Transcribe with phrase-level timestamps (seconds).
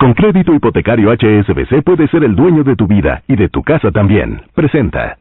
[0.00, 3.90] Con crédito hipotecario HSBC puedes ser el dueño de tu vida y de tu casa
[3.90, 4.40] también.
[4.54, 5.18] Presenta.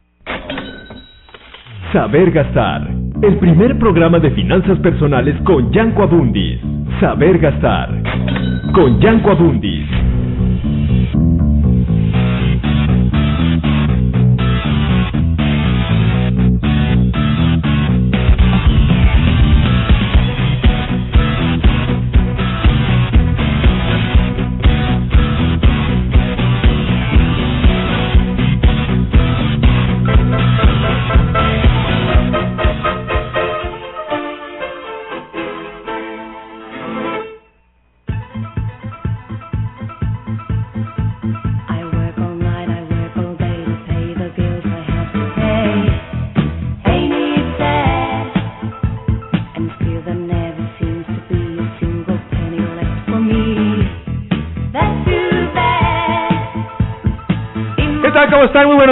[1.92, 2.88] Saber gastar.
[3.22, 6.62] El primer programa de finanzas personales con Yanko Abundis.
[7.02, 7.90] Saber gastar.
[8.72, 9.86] Con Yanko Abundis.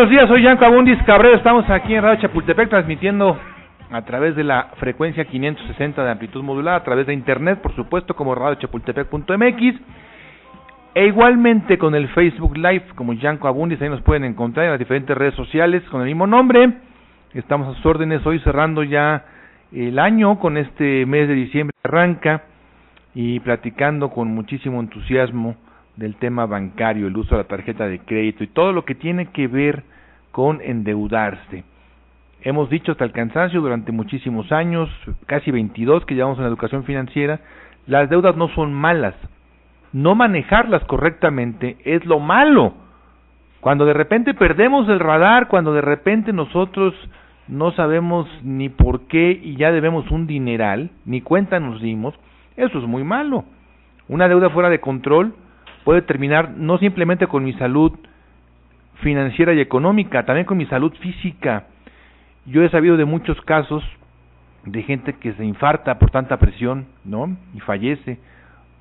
[0.07, 3.37] Buenos días, soy Yanko Abundis Cabrera, estamos aquí en Radio Chapultepec transmitiendo
[3.91, 8.15] a través de la frecuencia 560 de amplitud modulada, a través de internet, por supuesto,
[8.15, 9.81] como radiochapultepec.mx,
[10.93, 14.79] e igualmente con el Facebook Live como Yanko Abundis, ahí nos pueden encontrar en las
[14.79, 16.71] diferentes redes sociales con el mismo nombre.
[17.33, 19.25] Estamos a sus órdenes hoy cerrando ya
[19.73, 22.43] el año con este mes de diciembre arranca
[23.13, 25.57] y platicando con muchísimo entusiasmo
[25.97, 29.31] del tema bancario, el uso de la tarjeta de crédito y todo lo que tiene
[29.31, 29.83] que ver
[30.37, 31.63] con endeudarse.
[32.43, 34.87] Hemos dicho hasta el cansancio durante muchísimos años,
[35.25, 37.39] casi 22 que llevamos en la educación financiera,
[37.87, 39.15] las deudas no son malas.
[39.93, 42.75] No manejarlas correctamente es lo malo.
[43.61, 46.93] Cuando de repente perdemos el radar, cuando de repente nosotros
[47.47, 52.13] no sabemos ni por qué y ya debemos un dineral, ni cuenta nos dimos,
[52.57, 53.43] eso es muy malo.
[54.07, 55.33] Una deuda fuera de control
[55.83, 57.91] puede terminar no simplemente con mi salud
[59.01, 61.65] financiera y económica, también con mi salud física.
[62.45, 63.83] Yo he sabido de muchos casos
[64.65, 67.35] de gente que se infarta por tanta presión, ¿no?
[67.53, 68.19] Y fallece,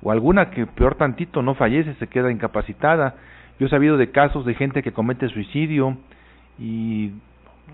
[0.01, 3.15] o alguna que peor tantito no fallece, se queda incapacitada.
[3.59, 5.97] Yo he sabido de casos de gente que comete suicidio
[6.59, 7.11] y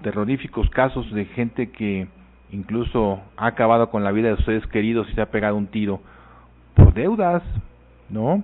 [0.02, 2.08] terroríficos casos de gente que
[2.52, 5.68] incluso ha acabado con la vida de sus seres queridos y se ha pegado un
[5.68, 6.02] tiro
[6.76, 7.44] por deudas,
[8.10, 8.44] ¿no?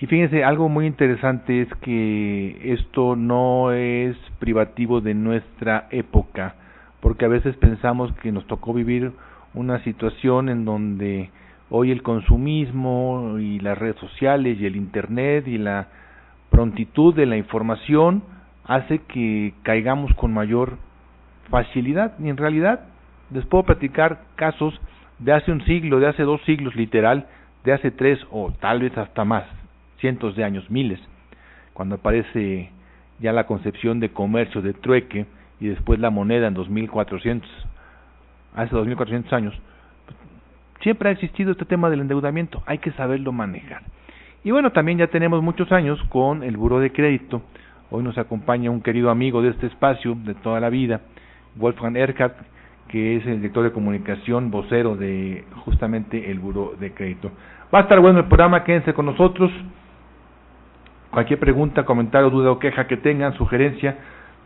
[0.00, 6.54] Y fíjense, algo muy interesante es que esto no es privativo de nuestra época,
[7.02, 9.12] porque a veces pensamos que nos tocó vivir
[9.52, 11.28] una situación en donde
[11.68, 15.88] hoy el consumismo y las redes sociales y el internet y la
[16.48, 18.22] prontitud de la información
[18.64, 20.78] hace que caigamos con mayor
[21.50, 22.18] facilidad.
[22.18, 22.86] Y en realidad
[23.30, 24.80] les puedo platicar casos
[25.18, 27.26] de hace un siglo, de hace dos siglos literal,
[27.64, 29.59] de hace tres o tal vez hasta más
[30.00, 31.00] cientos de años, miles,
[31.72, 32.70] cuando aparece
[33.20, 35.26] ya la concepción de comercio, de trueque,
[35.60, 37.48] y después la moneda en 2400,
[38.56, 39.54] hace 2400 años,
[40.82, 43.82] siempre ha existido este tema del endeudamiento, hay que saberlo manejar.
[44.42, 47.42] Y bueno, también ya tenemos muchos años con el buro de crédito.
[47.90, 51.02] Hoy nos acompaña un querido amigo de este espacio de toda la vida,
[51.56, 52.36] Wolfgang Erhardt,
[52.88, 57.30] que es el director de comunicación, vocero de justamente el buro de crédito.
[57.72, 59.50] Va a estar bueno el programa, quédense con nosotros.
[61.10, 63.96] Cualquier pregunta, comentario, duda o queja que tengan, sugerencia,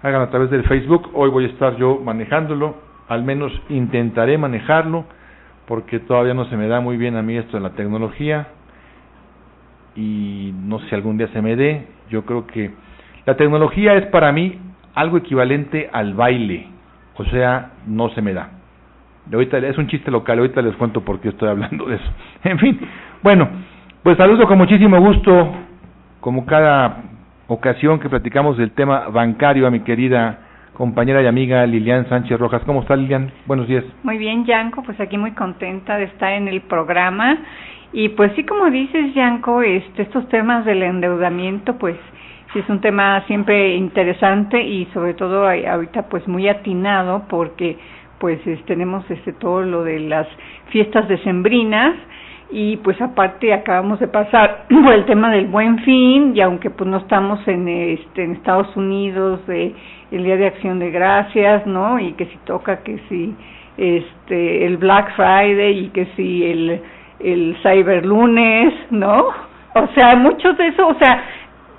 [0.03, 1.11] hagan a través del Facebook.
[1.13, 2.77] Hoy voy a estar yo manejándolo,
[3.07, 5.05] al menos intentaré manejarlo,
[5.67, 8.49] porque todavía no se me da muy bien a mí esto de la tecnología
[9.95, 11.87] y no sé si algún día se me dé.
[12.09, 12.71] Yo creo que
[13.27, 14.59] la tecnología es para mí
[14.94, 16.69] algo equivalente al baile,
[17.17, 18.50] o sea, no se me da.
[19.31, 22.11] Ahorita es un chiste local, ahorita les cuento por qué estoy hablando de eso.
[22.44, 22.81] En fin,
[23.23, 23.49] bueno,
[24.03, 25.55] pues saludo con muchísimo gusto
[26.25, 27.03] como cada
[27.49, 30.38] ocasión que platicamos del tema bancario a mi querida
[30.73, 32.62] compañera y amiga Lilian Sánchez Rojas.
[32.65, 33.31] ¿Cómo está Lilian?
[33.44, 33.85] Buenos días.
[34.05, 37.37] Muy bien, Yanko, pues aquí muy contenta de estar en el programa.
[37.93, 41.94] Y pues sí, como dices, Yanko, este, estos temas del endeudamiento, pues
[42.55, 47.76] sí es un tema siempre interesante y sobre todo ahorita pues muy atinado porque
[48.19, 50.26] pues tenemos este todo lo de las
[50.71, 51.94] fiestas decembrinas
[52.56, 56.89] y pues aparte acabamos de pasar por el tema del buen fin y aunque pues
[56.89, 59.75] no estamos en este en Estados Unidos de
[60.12, 63.35] el día de acción de gracias no y que si toca que si
[63.77, 66.81] este el Black Friday y que si el
[67.19, 69.27] el Cyber no
[69.75, 71.25] o sea muchos de eso o sea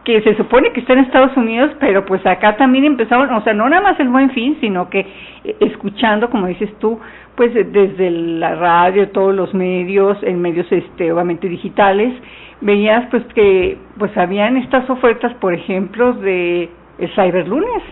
[0.06, 3.54] que se supone que está en Estados Unidos, pero pues acá también empezaron, o sea,
[3.54, 5.00] no nada más el buen fin, sino que
[5.44, 7.00] eh, escuchando, como dices tú,
[7.36, 12.13] pues desde la radio, todos los medios, en medios este obviamente digitales,
[12.62, 16.69] veías pues que pues habían estas ofertas, por ejemplo, de
[17.00, 17.84] el Cyber Lunes.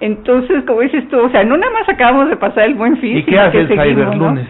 [0.00, 3.16] Entonces, como dices tú, o sea, no nada más acabamos de pasar el buen fin.
[3.16, 4.46] ¿Y qué hace el Cyber Lunes?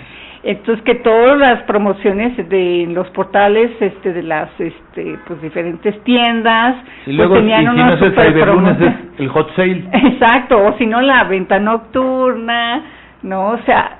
[0.48, 6.76] Entonces que todas las promociones de los portales este de las este pues diferentes tiendas
[7.04, 9.84] y pues, tenían y si no es el Cyberlunes es el hot sale.
[9.92, 12.80] Exacto o si no la venta nocturna
[13.24, 13.98] no o sea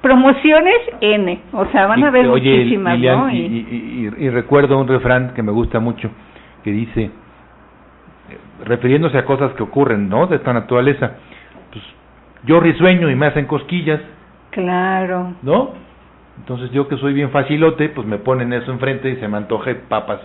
[0.00, 3.30] promociones n o sea van a haber muchísimas ¿no?
[3.30, 6.10] Y, y, y, recuerdo un refrán que me gusta mucho
[6.64, 7.10] que dice
[8.64, 11.16] refiriéndose a cosas que ocurren no de esta naturaleza
[11.70, 11.84] pues
[12.44, 14.00] yo risueño y me hacen cosquillas
[14.56, 15.34] Claro.
[15.42, 15.70] ¿No?
[16.38, 19.74] Entonces yo que soy bien facilote, pues me ponen eso enfrente y se me antoje
[19.74, 20.20] papas.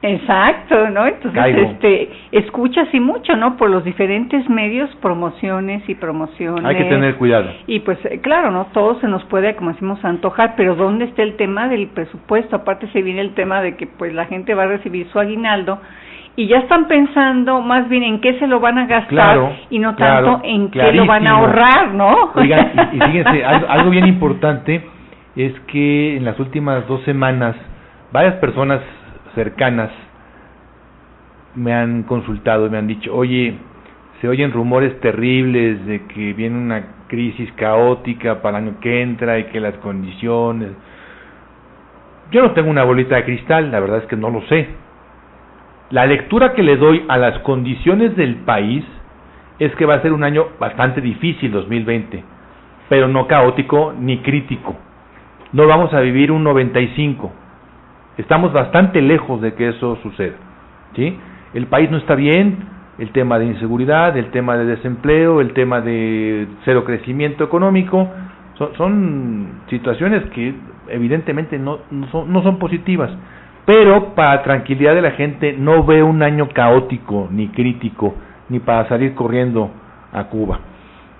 [0.00, 1.06] Exacto, ¿no?
[1.06, 3.56] Entonces, este, escuchas y mucho, ¿no?
[3.56, 6.64] Por los diferentes medios, promociones y promociones.
[6.64, 7.50] Hay que tener cuidado.
[7.66, 8.66] Y pues, eh, claro, ¿no?
[8.74, 12.56] Todo se nos puede, como decimos, antojar, pero ¿dónde está el tema del presupuesto?
[12.56, 15.80] Aparte se viene el tema de que, pues, la gente va a recibir su aguinaldo
[16.36, 19.94] y ya están pensando más bien en qué se lo van a gastar y no
[19.94, 22.32] tanto en qué lo van a ahorrar, ¿no?
[22.34, 24.84] Oigan, y, fíjense, algo, bien importante
[25.36, 27.54] es que en las últimas dos semanas
[28.12, 28.80] varias personas
[29.34, 29.90] cercanas
[31.54, 33.54] me han consultado y me han dicho, oye,
[34.20, 39.38] se oyen rumores terribles de que viene una crisis caótica para el año que entra
[39.38, 40.70] y que las condiciones...
[42.32, 44.66] Yo no tengo una bolita de cristal, la verdad es que no lo sé,
[45.94, 48.84] la lectura que le doy a las condiciones del país
[49.60, 52.20] es que va a ser un año bastante difícil 2020,
[52.88, 54.74] pero no caótico ni crítico.
[55.52, 57.32] No vamos a vivir un 95.
[58.18, 60.34] Estamos bastante lejos de que eso suceda.
[60.96, 61.16] ¿sí?
[61.54, 62.56] El país no está bien,
[62.98, 68.10] el tema de inseguridad, el tema de desempleo, el tema de cero crecimiento económico,
[68.76, 70.56] son, situaciones que
[70.88, 73.12] evidentemente no, no, son, no son positivas
[73.66, 78.14] pero para tranquilidad de la gente no veo un año caótico ni crítico
[78.48, 79.70] ni para salir corriendo
[80.12, 80.60] a Cuba.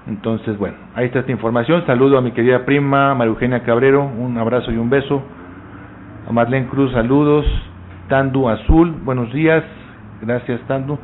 [0.07, 1.85] Entonces, bueno, ahí está esta información.
[1.87, 5.23] Saludo a mi querida prima María Eugenia Cabrero, un abrazo y un beso.
[6.29, 7.47] A Marlene Cruz, saludos.
[8.09, 9.65] Tandu Azul, buenos días.
[10.21, 10.99] Gracias, Tandu.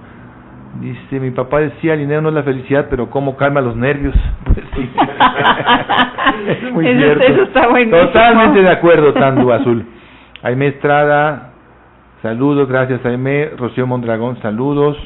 [0.81, 4.14] Dice, mi papá decía, el dinero no es la felicidad, pero cómo calma los nervios.
[4.44, 4.90] Pues sí.
[6.48, 7.25] es muy cierto.
[7.25, 9.87] Eso está Totalmente de acuerdo, Tandu Azul.
[10.42, 11.50] Aime Estrada,
[12.22, 13.50] saludos, gracias Aime.
[13.58, 14.96] Rocío Mondragón, saludos.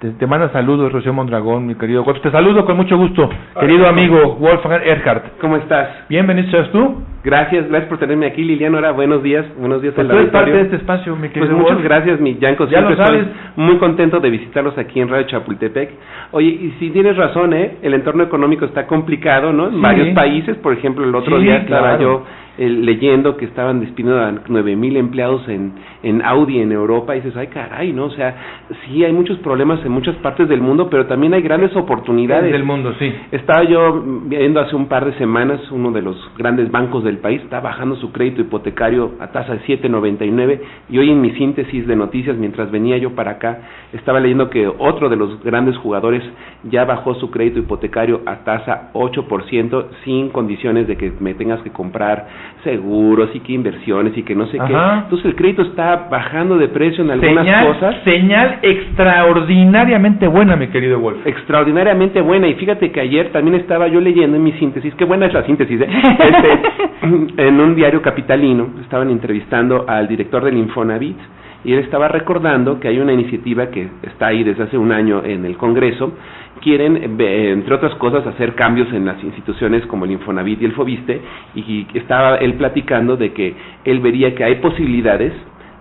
[0.00, 2.02] Te, manda saludos, Rocío Mondragón, mi querido.
[2.22, 3.28] Te saludo con mucho gusto,
[3.60, 5.38] querido amigo Wolfgang Erhardt.
[5.42, 6.08] ¿Cómo estás?
[6.08, 7.02] Bienvenido, ¿estás tú?
[7.22, 8.92] Gracias, gracias por tenerme aquí, Liliana.
[8.92, 9.92] buenos días, buenos días.
[9.92, 12.66] Pues tú eres parte de este espacio, mi querido Pues muchas gracias, mi Yanko.
[12.68, 13.26] Ya lo sabes.
[13.56, 15.90] muy contento de visitarlos aquí en Radio Chapultepec.
[16.30, 17.76] Oye, y si tienes razón, ¿eh?
[17.82, 19.68] El entorno económico está complicado, ¿no?
[19.68, 22.24] En varios países, por ejemplo, el otro día estaba yo
[22.68, 25.72] leyendo que estaban despidiendo a nueve mil empleados en,
[26.02, 28.06] en Audi en Europa y dices, ay caray, ¿no?
[28.06, 28.36] O sea,
[28.84, 32.52] sí hay muchos problemas en muchas partes del mundo, pero también hay grandes oportunidades.
[32.52, 33.12] Del mundo, sí.
[33.32, 37.40] Estaba yo viendo hace un par de semanas uno de los grandes bancos del país,
[37.42, 41.96] está bajando su crédito hipotecario a tasa de 7.99 y hoy en mi síntesis de
[41.96, 43.60] noticias, mientras venía yo para acá,
[43.92, 46.22] estaba leyendo que otro de los grandes jugadores
[46.64, 51.70] ya bajó su crédito hipotecario a tasa 8% sin condiciones de que me tengas que
[51.70, 52.28] comprar
[52.64, 54.74] seguros y que inversiones y que no sé qué.
[54.74, 57.96] Entonces el crédito está bajando de precio en algunas cosas.
[58.04, 61.26] Señal extraordinariamente buena, mi querido Wolf.
[61.26, 62.48] Extraordinariamente buena.
[62.48, 65.44] Y fíjate que ayer también estaba yo leyendo en mi síntesis, qué buena es la
[65.44, 65.88] síntesis, ¿eh?
[66.18, 71.16] este, en un diario capitalino, estaban entrevistando al director del Infonavit
[71.64, 75.22] y él estaba recordando que hay una iniciativa que está ahí desde hace un año
[75.24, 76.12] en el Congreso
[76.60, 81.20] quieren, entre otras cosas, hacer cambios en las instituciones como el Infonavit y el Fobiste,
[81.54, 85.32] y estaba él platicando de que él vería que hay posibilidades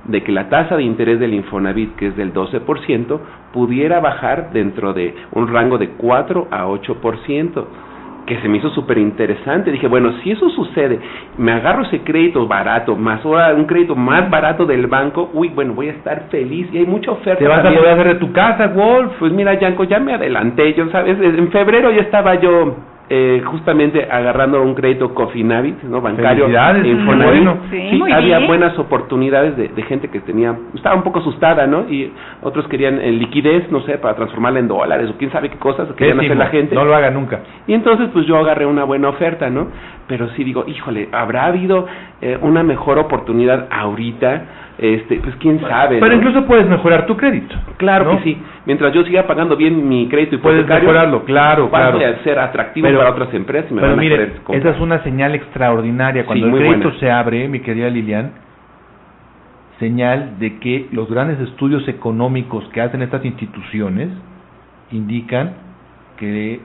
[0.06, 3.20] de que la tasa de interés del Infonavit, que es del 12%,
[3.54, 7.66] pudiera bajar dentro de un rango de 4 a 8%
[8.26, 9.72] que se me hizo súper interesante.
[9.72, 11.00] Dije, bueno, si eso sucede,
[11.38, 15.74] me agarro ese crédito barato, más ahora un crédito más barato del banco, uy, bueno,
[15.74, 17.40] voy a estar feliz y hay mucha oferta.
[17.40, 19.14] ¿Te vas a poder hacer de tu casa, Wolf?
[19.20, 21.18] Pues mira, Yanko, ya me adelanté, yo, ¿sabes?
[21.20, 22.76] En febrero ya estaba yo
[23.12, 26.00] eh, justamente agarrando un crédito Cofinavit, ¿no?
[26.00, 27.44] Bancario, Felicidades, Infonavit.
[27.44, 27.58] bueno.
[27.72, 28.48] Sí, Sí, muy había bien.
[28.48, 31.90] buenas oportunidades de, de gente que tenía, estaba un poco asustada, ¿no?
[31.90, 32.12] Y
[32.44, 35.88] otros querían eh, liquidez, no sé, para transformarla en dólares o quién sabe qué cosas
[35.98, 36.76] querían hacer la gente.
[36.76, 37.40] No lo haga nunca.
[37.68, 39.68] Y entonces pues yo agarré una buena oferta, ¿no?
[40.08, 41.88] Pero sí digo, híjole, ¿habrá habido
[42.22, 44.44] eh, una mejor oportunidad ahorita?
[44.82, 46.00] Este, pues quién sabe.
[46.00, 46.22] Pero ¿no?
[46.22, 47.54] incluso puedes mejorar tu crédito.
[47.76, 48.18] Claro ¿no?
[48.18, 48.38] que sí.
[48.66, 52.00] Mientras yo siga pagando bien mi crédito Puedes hipotecario, mejorarlo, claro, claro.
[52.00, 54.80] de ser atractivo Pero- para otras empresas y me Pero van a mire, esa es
[54.80, 56.26] una señal extraordinaria.
[56.26, 57.00] Cuando Sí, el crédito buena.
[57.00, 58.32] se abre, mi querida Lilian,
[59.80, 64.10] señal de que los grandes estudios económicos que hacen estas instituciones
[64.92, 65.54] indican
[66.18, 66.60] que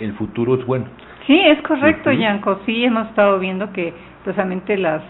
[0.00, 0.86] el futuro es bueno.
[1.26, 2.12] Sí, es correcto.
[2.12, 2.60] Yanko.
[2.66, 3.92] Sí, hemos estado viendo que
[4.22, 5.02] precisamente las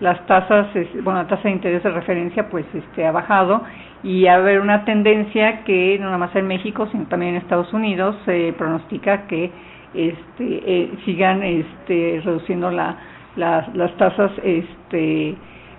[0.00, 0.68] las tasas,
[1.02, 3.62] bueno, la tasa de interés de referencia, pues, este, ha bajado
[4.02, 7.72] y a haber una tendencia que no nada más en México, sino también en Estados
[7.72, 9.50] Unidos se pronostica que
[9.94, 12.96] este eh, sigan este reduciendo la,
[13.36, 15.36] la- las tasas este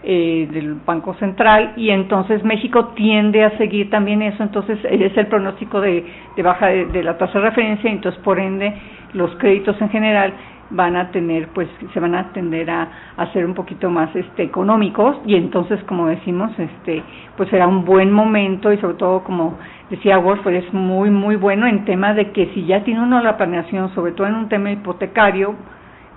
[0.08, 5.18] eh, del Banco Central y entonces México tiende a seguir también eso, entonces eh, es
[5.18, 6.06] el pronóstico de,
[6.36, 8.74] de baja de, de la tasa de referencia, entonces por ende
[9.14, 10.34] los créditos en general
[10.70, 14.44] van a tener pues se van a tender a, a ser un poquito más este
[14.44, 17.04] económicos y entonces como decimos este
[17.38, 19.58] pues será un buen momento y sobre todo como
[19.90, 23.22] decía Wolf pues es muy muy bueno en tema de que si ya tiene uno
[23.22, 25.56] la planeación sobre todo en un tema hipotecario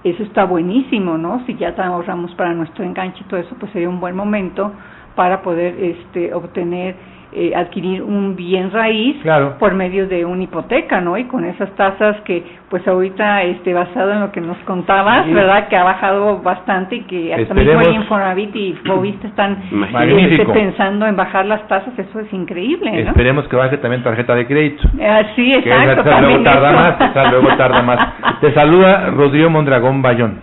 [0.05, 1.45] eso está buenísimo, ¿no?
[1.47, 4.73] Si ya ahorramos para nuestro enganche y todo eso, pues sería un buen momento
[5.17, 6.95] para poder este obtener
[7.33, 9.57] eh, adquirir un bien raíz Claro.
[9.59, 11.19] por medio de una hipoteca, ¿no?
[11.19, 15.35] Y con esas tasas que, pues ahorita, este, basado en lo que nos contabas, Sí.
[15.35, 15.69] ¿verdad?
[15.69, 17.87] Que ha bajado bastante y que hasta Esperemos.
[17.87, 22.99] mismo Infonavit y Fobiste están este, pensando en bajar las tasas, eso es increíble, ¿no?
[23.11, 24.89] Esperemos que baje también tarjeta de crédito.
[25.03, 26.21] Ah, sí, Que esa- exacto.
[26.21, 26.79] luego tarda eso.
[26.99, 27.99] más, esa luego tarda más.
[28.41, 30.41] Te saluda Rodrigo Mondragón Bayón.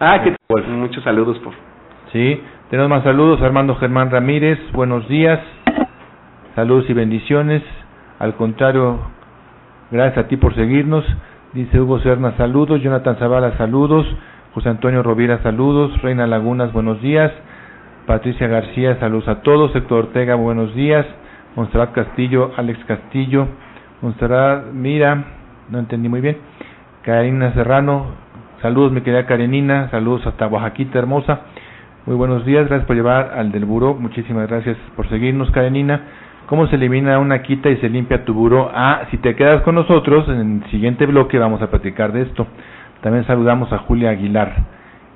[0.00, 0.34] Ah, que
[0.68, 1.52] muchos saludos por
[2.10, 3.40] Sí, tenemos más saludos.
[3.42, 5.38] Armando Germán Ramírez, buenos días.
[6.54, 7.62] Saludos y bendiciones.
[8.18, 8.98] Al contrario,
[9.90, 11.02] gracias a ti por seguirnos.
[11.54, 12.82] Dice Hugo Serna, saludos.
[12.82, 14.06] Jonathan Zavala, saludos.
[14.52, 16.00] José Antonio Rovira, saludos.
[16.02, 17.32] Reina Lagunas, buenos días.
[18.06, 19.74] Patricia García, saludos a todos.
[19.74, 21.06] Héctor Ortega, buenos días.
[21.56, 23.48] Montserrat Castillo, Alex Castillo.
[24.02, 25.24] Montserrat, mira,
[25.70, 26.36] no entendí muy bien.
[27.02, 28.08] Karina Serrano,
[28.60, 31.40] saludos mi querida Karenina, saludos hasta Oaxaquita hermosa.
[32.04, 36.02] Muy buenos días, gracias por llevar al del buró, muchísimas gracias por seguirnos Karenina.
[36.46, 38.70] ¿Cómo se elimina una quita y se limpia tu buró?
[38.74, 42.46] Ah, si te quedas con nosotros, en el siguiente bloque vamos a platicar de esto.
[43.00, 44.52] También saludamos a Julia Aguilar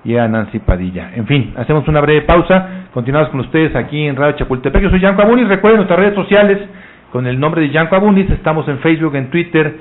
[0.04, 1.11] y a Nancy Padilla.
[1.14, 4.83] En fin, hacemos una breve pausa, continuamos con ustedes aquí en Radio Chapultepec.
[4.83, 6.59] Yo soy Yanko Abunis, recuerden nuestras redes sociales
[7.12, 9.76] con el nombre de Yanko Abunis, estamos en Facebook, en Twitter,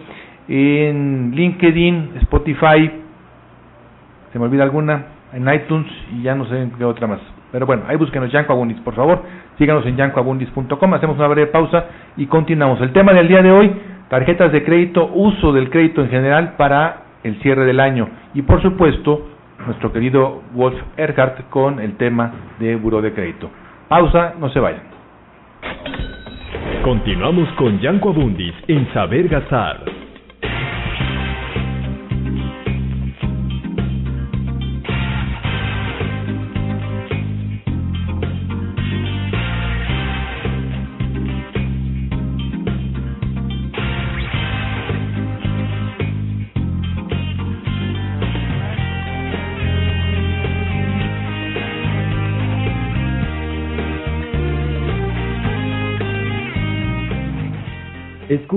[0.48, 2.92] en LinkedIn, Spotify,
[4.32, 7.35] se me olvida alguna, en iTunes y ya no sé en qué otra más.
[7.52, 9.22] Pero bueno, ahí búsquenos Yanko Abundis, por favor.
[9.58, 10.94] Síganos en yancoabundis.com.
[10.94, 11.86] Hacemos una breve pausa
[12.18, 12.82] y continuamos.
[12.82, 13.72] El tema del día de hoy,
[14.10, 18.10] tarjetas de crédito, uso del crédito en general para el cierre del año.
[18.34, 19.28] Y por supuesto,
[19.66, 23.50] nuestro querido Wolf Erhardt con el tema de buró de crédito.
[23.88, 24.84] Pausa, no se vayan.
[26.84, 29.95] Continuamos con Yanko Abundis en Saber Gastar.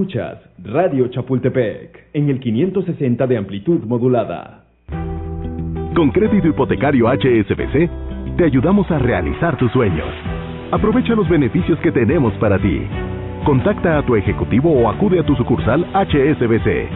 [0.08, 4.64] Escuchas Radio Chapultepec en el 560 de amplitud modulada.
[5.94, 7.90] Con crédito hipotecario HSBC,
[8.38, 10.08] te ayudamos a realizar tus sueños.
[10.70, 12.86] Aprovecha los beneficios que tenemos para ti.
[13.44, 16.88] Contacta a tu ejecutivo o acude a tu sucursal HSBC.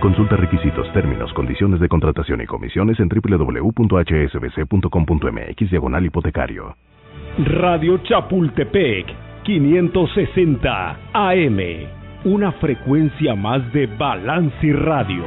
[0.00, 6.76] Consulta requisitos, términos, condiciones de contratación y comisiones en www.hsbc.com.mx diagonal hipotecario.
[7.38, 11.60] Radio Chapultepec 560 AM.
[12.24, 15.22] Una frecuencia más de Balance Radio.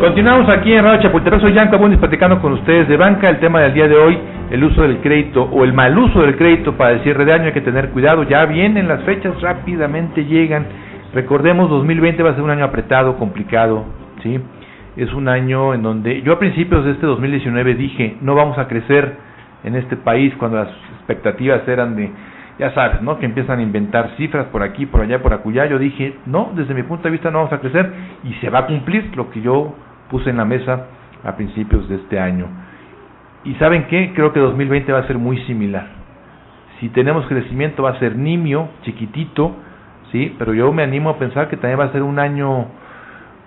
[0.00, 3.28] Continuamos aquí en Radio Chapultepec, soy Yanko Abundis platicando con ustedes de banca.
[3.28, 4.18] El tema del día de hoy,
[4.52, 7.44] el uso del crédito o el mal uso del crédito para el cierre de año,
[7.46, 8.24] hay que tener cuidado.
[8.24, 10.66] Ya vienen las fechas, rápidamente llegan.
[11.14, 13.86] Recordemos, 2020 va a ser un año apretado, complicado,
[14.22, 14.38] ¿sí?
[14.98, 18.68] Es un año en donde yo a principios de este 2019 dije, no vamos a
[18.68, 19.14] crecer
[19.64, 20.68] en este país cuando las
[20.98, 22.10] expectativas eran de,
[22.58, 23.18] ya sabes, ¿no?
[23.18, 25.64] Que empiezan a inventar cifras por aquí, por allá, por acullá.
[25.64, 27.90] Yo dije, no, desde mi punto de vista no vamos a crecer
[28.22, 29.74] y se va a cumplir lo que yo
[30.10, 30.88] puse en la mesa
[31.24, 32.48] a principios de este año.
[33.44, 35.86] Y saben qué, creo que 2020 va a ser muy similar.
[36.78, 39.56] Si tenemos crecimiento va a ser nimio, chiquitito,
[40.10, 42.66] sí, pero yo me animo a pensar que también va a ser un año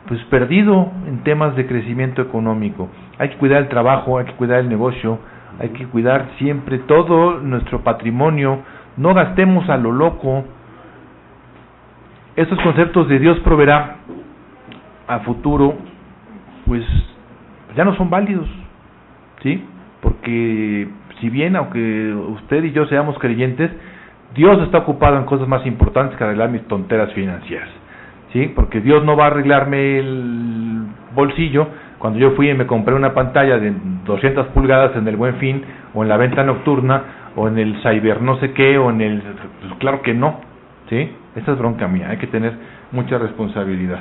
[0.08, 2.90] pues perdido en temas de crecimiento económico.
[3.18, 5.20] Hay que cuidar el trabajo, hay que cuidar el negocio,
[5.60, 8.60] hay que cuidar siempre todo nuestro patrimonio,
[8.98, 10.44] no gastemos a lo loco.
[12.36, 13.98] Estos conceptos de Dios proveerá
[15.08, 15.76] a futuro
[16.66, 16.84] pues
[17.76, 18.48] ya no son válidos,
[19.44, 19.64] ¿sí?
[20.02, 20.88] Porque
[21.20, 23.72] si bien, aunque usted y yo seamos creyentes,
[24.36, 27.70] Dios está ocupado en cosas más importantes que arreglar mis tonteras financieras,
[28.34, 28.52] ¿sí?
[28.54, 30.84] Porque Dios no va a arreglarme el
[31.16, 31.68] bolsillo
[32.00, 33.74] cuando yo fui y me compré una pantalla de
[34.06, 38.22] 200 pulgadas en el Buen Fin o en la venta nocturna o en el cyber
[38.22, 40.42] no sé qué o en el pues claro que no,
[40.90, 41.12] ¿sí?
[41.36, 42.54] Esa es bronca mía, hay que tener
[42.92, 44.00] mucha responsabilidad.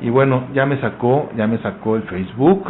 [0.00, 2.68] Y bueno, ya me sacó, ya me sacó el Facebook.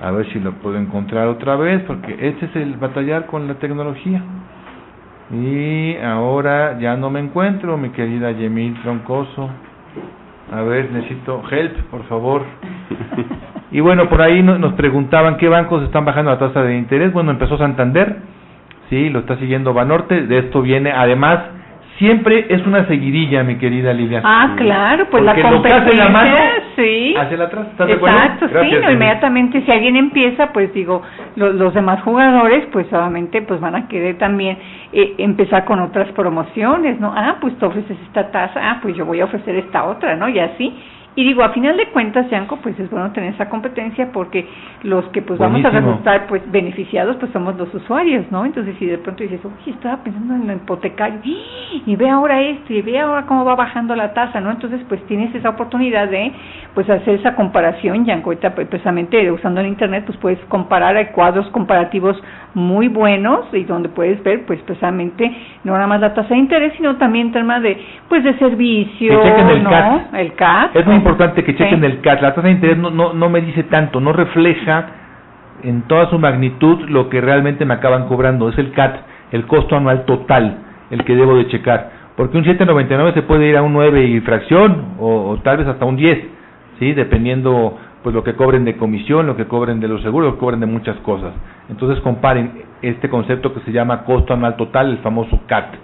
[0.00, 3.54] A ver si lo puedo encontrar otra vez, porque este es el batallar con la
[3.54, 4.22] tecnología.
[5.30, 9.50] Y ahora ya no me encuentro, mi querida Yemil Troncoso.
[10.52, 12.42] A ver, necesito help, por favor.
[13.70, 17.12] Y bueno, por ahí nos preguntaban qué bancos están bajando la tasa de interés.
[17.12, 18.16] Bueno, empezó Santander,
[18.88, 20.26] sí, lo está siguiendo Banorte.
[20.26, 21.40] De esto viene, además,
[21.98, 24.22] siempre es una seguidilla, mi querida Lidia.
[24.24, 26.36] Ah, claro, pues la competencia, la mano,
[26.76, 27.14] sí.
[27.16, 31.02] Hacia la atrás, ¿estás Exacto, sí, no, inmediatamente si alguien empieza, pues digo,
[31.36, 34.58] los demás jugadores, pues obviamente, pues van a querer también
[34.92, 37.12] eh, empezar con otras promociones, ¿no?
[37.14, 40.28] Ah, pues tú ofreces esta tasa, ah, pues yo voy a ofrecer esta otra, ¿no?
[40.28, 40.74] Y así
[41.18, 44.46] y digo, a final de cuentas, Yanko, pues es bueno tener esa competencia porque
[44.84, 48.44] los que pues vamos a resultar pues beneficiados pues somos los usuarios, ¿no?
[48.44, 52.72] Entonces si de pronto dices, uy, estaba pensando en lo hipotecario y ve ahora esto
[52.72, 54.52] y ve ahora cómo va bajando la tasa, ¿no?
[54.52, 56.30] Entonces pues tienes esa oportunidad de
[56.74, 61.06] pues hacer esa comparación, Yanko, ahorita pues, precisamente usando el internet pues puedes comparar, hay
[61.06, 62.16] cuadros comparativos
[62.54, 66.74] muy buenos y donde puedes ver pues precisamente no nada más la tasa de interés,
[66.76, 67.76] sino también tema de
[68.08, 70.02] pues de servicio, el ¿no?
[70.12, 70.76] El CAT
[71.08, 72.20] importante que chequen el CAT.
[72.20, 74.86] La tasa de interés no, no, no me dice tanto, no refleja
[75.62, 78.48] en toda su magnitud lo que realmente me acaban cobrando.
[78.50, 78.96] Es el CAT,
[79.32, 80.58] el costo anual total,
[80.90, 81.90] el que debo de checar.
[82.14, 85.84] Porque un 7.99 se puede ir a un 9 y fracción, o, tal vez hasta
[85.84, 86.18] un 10,
[86.78, 86.92] ¿sí?
[86.92, 90.40] Dependiendo pues lo que cobren de comisión, lo que cobren de los seguros, lo que
[90.40, 91.32] cobren de muchas cosas.
[91.68, 95.74] Entonces comparen este concepto que se llama costo anual total, el famoso CAT.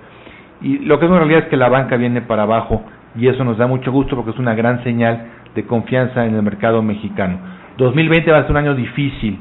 [0.61, 2.85] Y lo que es en realidad es que la banca viene para abajo
[3.17, 6.43] y eso nos da mucho gusto porque es una gran señal de confianza en el
[6.43, 7.39] mercado mexicano.
[7.79, 9.39] 2020 va a ser un año difícil,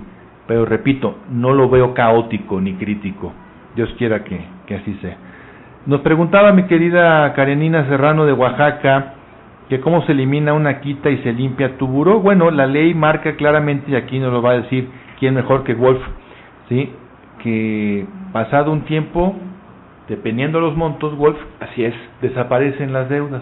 [0.47, 3.33] pero repito, no lo veo caótico ni crítico.
[3.75, 5.17] Dios quiera que, que así sea.
[5.85, 9.13] Nos preguntaba mi querida Karenina Serrano de Oaxaca
[9.69, 12.19] que cómo se elimina una quita y se limpia tu buró.
[12.19, 15.73] Bueno, la ley marca claramente, y aquí nos lo va a decir quién mejor que
[15.73, 16.01] Wolf,
[16.69, 16.91] ¿sí?
[17.41, 19.35] que pasado un tiempo
[20.07, 21.93] dependiendo de los montos, Wolf, Así es.
[22.21, 23.41] desaparecen las deudas.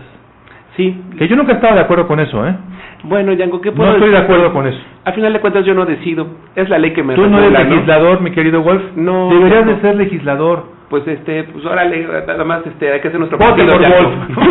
[0.78, 0.96] Sí.
[1.18, 2.56] Que yo nunca he estado de acuerdo con eso, ¿eh?
[3.04, 4.32] Bueno, Yango, ¿qué puedo No estoy de decir?
[4.32, 4.80] acuerdo con eso.
[5.06, 6.28] A final de cuentas yo no decido.
[6.56, 7.70] Es la ley que me Tú no eres regula, ¿no?
[7.72, 8.82] legislador, mi querido Wolf.
[8.96, 9.74] No, Deberías no.
[9.76, 10.66] de ser legislador.
[10.92, 13.80] Pues este, pues órale, nada más este, hay que hacer nuestro Vote por.
[13.80, 14.38] Wolf.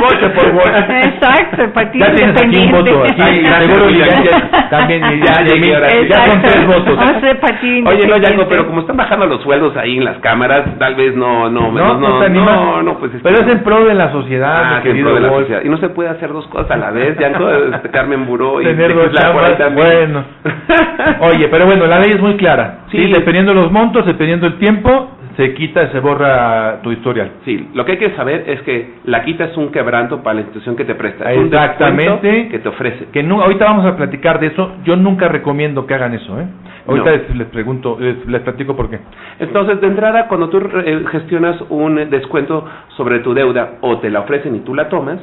[0.00, 0.88] Vote por Wolf.
[0.88, 3.02] Exacto, el partido Ya tienes aquí un voto.
[3.04, 6.96] Aquí, seguro ya, ya- también ya, Ya llegué, ahora ya son tres votos.
[6.96, 8.16] Vamos a ser partido Oye, no.
[8.16, 11.70] Yango, pero como están bajando los sueldos ahí en las cámaras, tal vez no, no,
[11.70, 14.76] No, no, no, no, no, pues este, Pero es en pro de la sociedad, Ah,
[14.76, 15.40] mi que en querido pro de la Wolf.
[15.42, 15.62] sociedad.
[15.64, 18.64] Y no se puede hacer dos cosas a la vez, Yango, este, Carmen Buró y
[18.64, 19.86] Tener dos chambas, también.
[20.12, 20.24] bueno.
[21.20, 22.78] Oye, pero bueno, la ley es muy clara.
[22.90, 22.98] Sí.
[22.98, 23.12] Sí.
[23.12, 27.30] dependiendo de los montos, dependiendo del tiempo, se quita, se borra tu historial.
[27.44, 30.40] Sí, lo que hay que saber es que la quita es un quebranto para la
[30.40, 31.32] institución que te presta.
[31.32, 32.48] Es Exactamente.
[32.48, 33.06] que te ofrece.
[33.12, 34.72] Que no, ahorita vamos a platicar de eso.
[34.84, 36.46] Yo nunca recomiendo que hagan eso, ¿eh?
[36.86, 37.16] Ahorita No.
[37.16, 38.98] les, les pregunto, les, les platico por qué.
[39.38, 42.64] Entonces, de entrada, cuando tú eh, gestionas un descuento
[42.96, 45.18] sobre tu deuda o te la ofrecen y tú la tomas,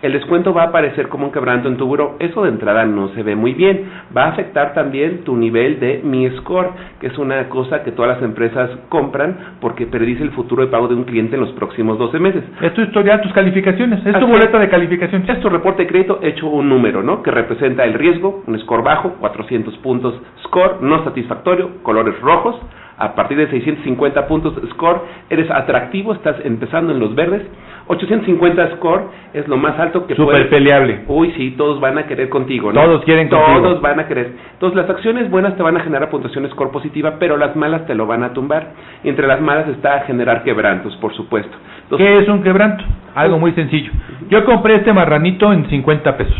[0.00, 2.16] el descuento va a aparecer como un quebranto en tu buro.
[2.20, 3.90] Eso de entrada no se ve muy bien.
[4.16, 8.14] Va a afectar también tu nivel de Mi Score, que es una cosa que todas
[8.14, 11.98] las empresas compran porque predice el futuro de pago de un cliente en los próximos
[11.98, 12.44] 12 meses.
[12.60, 14.00] Es tu historial, tus calificaciones.
[14.06, 15.28] Es Así tu boleta de calificaciones.
[15.28, 17.22] Es tu reporte de crédito hecho un número, ¿no?
[17.22, 22.56] Que representa el riesgo, un score bajo, 400 puntos score, no satisfactorio, colores rojos.
[22.98, 27.42] A partir de 650 puntos score, eres atractivo, estás empezando en los verdes.
[27.88, 30.46] 850 score es lo más alto que Súper puedes.
[30.48, 31.00] peleable.
[31.08, 32.80] Uy, sí, todos van a querer contigo, ¿no?
[32.82, 33.80] Todos quieren Todos contigo.
[33.80, 34.32] van a querer.
[34.52, 37.94] Entonces, las acciones buenas te van a generar puntuación score positiva, pero las malas te
[37.94, 38.68] lo van a tumbar.
[39.02, 41.56] Y entre las malas está generar quebrantos, por supuesto.
[41.84, 42.84] Entonces, ¿Qué es un quebranto?
[43.14, 43.90] Algo muy sencillo.
[44.28, 46.36] Yo compré este marranito en 50 pesos.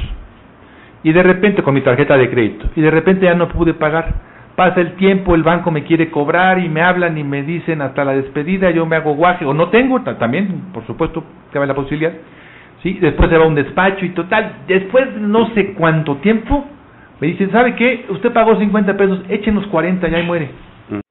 [1.02, 2.66] Y de repente, con mi tarjeta de crédito.
[2.76, 4.12] Y de repente ya no pude pagar.
[4.59, 8.05] Pasa el tiempo, el banco me quiere cobrar y me hablan y me dicen hasta
[8.05, 9.44] la despedida, yo me hago guaje.
[9.44, 12.11] O no tengo, ta- también, por supuesto, cabe la posibilidad.
[12.83, 12.99] ¿Sí?
[13.01, 14.51] Después se va a un despacho y total.
[14.66, 16.64] Después de no sé cuánto tiempo,
[17.21, 18.07] me dicen, ¿sabe qué?
[18.09, 20.51] Usted pagó 50 pesos, échenos 40, ya y muere.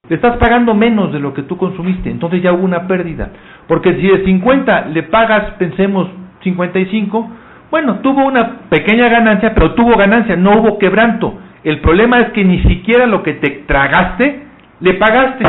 [0.09, 3.29] Le estás pagando menos de lo que tú consumiste, entonces ya hubo una pérdida.
[3.69, 6.09] Porque si de 50 le pagas, pensemos,
[6.43, 7.31] 55,
[7.71, 11.33] bueno, tuvo una pequeña ganancia, pero tuvo ganancia, no hubo quebranto.
[11.67, 14.39] El problema es que ni siquiera lo que te tragaste,
[14.79, 15.43] le pagaste.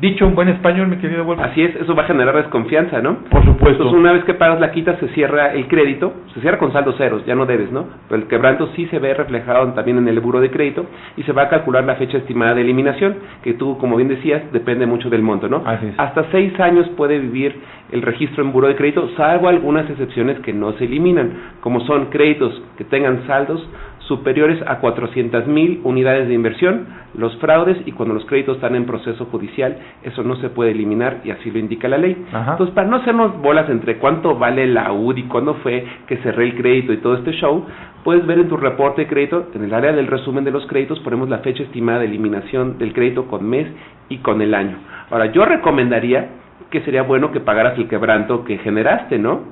[0.00, 1.40] Dicho en buen español, mi querido Wolf.
[1.40, 3.18] Así es, eso va a generar desconfianza, ¿no?
[3.30, 3.84] Por supuesto.
[3.84, 6.96] Entonces, una vez que pagas la quita, se cierra el crédito, se cierra con saldos
[6.96, 7.86] ceros, ya no debes, ¿no?
[8.08, 11.30] Pero el quebranto sí se ve reflejado también en el buro de crédito y se
[11.30, 15.08] va a calcular la fecha estimada de eliminación, que tú, como bien decías, depende mucho
[15.10, 15.62] del monto, ¿no?
[15.64, 15.94] Así es.
[15.96, 17.54] Hasta seis años puede vivir
[17.92, 22.06] el registro en buro de crédito, salvo algunas excepciones que no se eliminan, como son
[22.06, 23.64] créditos que tengan saldos
[24.08, 26.86] superiores a 400 mil unidades de inversión,
[27.16, 31.20] los fraudes y cuando los créditos están en proceso judicial, eso no se puede eliminar
[31.24, 32.16] y así lo indica la ley.
[32.32, 32.52] Ajá.
[32.52, 36.44] Entonces, para no hacernos bolas entre cuánto vale la UD y cuándo fue que cerré
[36.44, 37.64] el crédito y todo este show,
[38.04, 40.98] puedes ver en tu reporte de crédito, en el área del resumen de los créditos,
[41.00, 43.68] ponemos la fecha estimada de eliminación del crédito con mes
[44.08, 44.76] y con el año.
[45.10, 46.28] Ahora, yo recomendaría
[46.70, 49.42] que sería bueno que pagaras el quebranto que generaste, ¿no?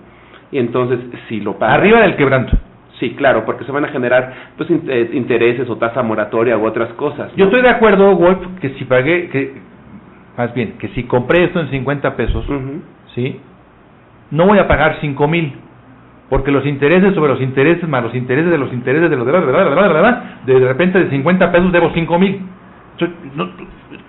[0.51, 1.79] Y entonces, si lo pagas...
[1.79, 2.57] Arriba del quebranto.
[3.01, 6.91] Sí, claro, porque se van a generar pues eh, intereses o tasa moratoria u otras
[6.93, 7.33] cosas.
[7.33, 7.37] ¿no?
[7.39, 9.55] Yo estoy de acuerdo, Wolf, que si pagué, que
[10.37, 12.45] más bien, que si compré esto en 50 pesos.
[13.15, 13.41] ¿sí?
[14.31, 15.55] No voy a pagar 5 mil,
[16.29, 19.33] porque los intereses sobre los intereses, más los intereses de los intereses de los de,
[19.33, 20.25] la- de, la- de, la- de, la-
[20.61, 22.41] de repente de 50 pesos debo 5 mil.
[23.35, 23.49] No,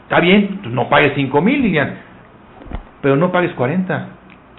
[0.04, 1.94] Está bien, pues no pagues 5 mil, Lilian,
[3.02, 4.08] pero no pagues 40.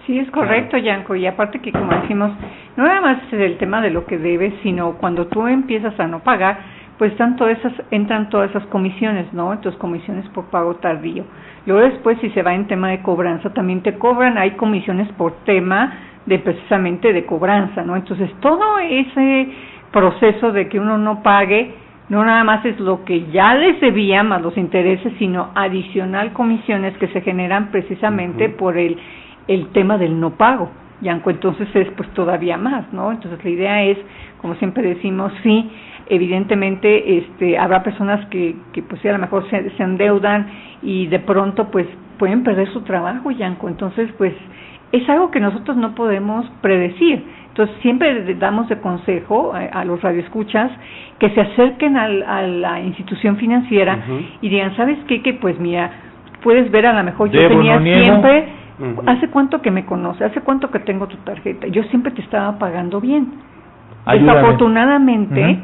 [0.05, 1.15] Sí, es correcto, Yanko.
[1.15, 2.31] Y aparte que, como decimos,
[2.75, 6.07] no nada más es el tema de lo que debes, sino cuando tú empiezas a
[6.07, 6.59] no pagar,
[6.97, 9.53] pues todas esas, entran todas esas comisiones, ¿no?
[9.53, 11.23] Entonces, comisiones por pago tardío.
[11.65, 15.31] Luego después, si se va en tema de cobranza, también te cobran, hay comisiones por
[15.45, 15.93] tema
[16.25, 17.95] de precisamente de cobranza, ¿no?
[17.95, 19.47] Entonces, todo ese
[19.91, 21.73] proceso de que uno no pague,
[22.09, 26.97] no nada más es lo que ya les debía más los intereses, sino adicional comisiones
[26.97, 28.97] que se generan precisamente por el,
[29.47, 30.69] el tema del no pago.
[31.01, 33.11] Yanco, entonces es pues todavía más, ¿no?
[33.11, 33.97] Entonces la idea es,
[34.41, 35.69] como siempre decimos, sí,
[36.07, 40.47] evidentemente este habrá personas que, que pues sí, a lo mejor se, se endeudan
[40.81, 43.67] y de pronto pues pueden perder su trabajo, Yanco.
[43.67, 44.33] Entonces pues
[44.93, 47.23] es algo que nosotros no podemos predecir.
[47.49, 50.71] Entonces siempre le damos de consejo a, a los radioescuchas
[51.19, 53.97] que se acerquen al- a la institución financiera
[54.41, 55.21] y digan, ¿sabes qué?
[55.21, 55.91] Que pues mira,
[56.43, 57.79] puedes ver a lo mejor yo tenía no
[58.21, 58.21] niego.
[59.05, 60.23] ¿Hace cuánto que me conoce?
[60.23, 61.67] ¿Hace cuánto que tengo tu tarjeta?
[61.67, 63.31] Yo siempre te estaba pagando bien.
[64.05, 64.39] Ayúdame.
[64.39, 65.59] Desafortunadamente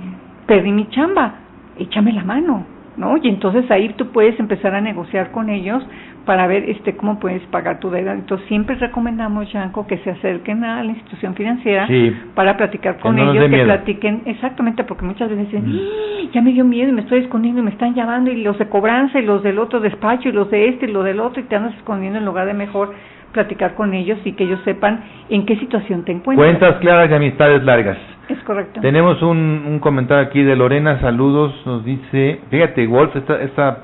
[0.45, 1.34] perdí mi chamba,
[1.78, 2.65] échame la mano.
[2.99, 3.17] ¿No?
[3.17, 5.81] Y entonces ahí tú puedes empezar a negociar con ellos
[6.25, 8.13] para ver este cómo puedes pagar tu deuda.
[8.13, 11.88] Entonces siempre recomendamos, Yanko, que se acerquen a la institución financiera
[12.35, 16.29] para platicar con ellos, que platiquen exactamente, porque muchas veces dicen, ¡Ah!
[16.33, 18.67] ya me dio miedo y me estoy escondiendo y me están llamando y los de
[18.67, 21.45] cobranza y los del otro despacho y los de este y los del otro y
[21.45, 22.93] te andas escondiendo en lugar de mejor
[23.31, 26.47] platicar con ellos y que ellos sepan en qué situación te encuentras.
[26.47, 27.97] Cuentas claras y amistades largas.
[28.30, 28.80] Es correcto.
[28.82, 33.78] Tenemos un, un comentario aquí de Lorena, saludos, nos dice, fíjate, Wolf, esta, esta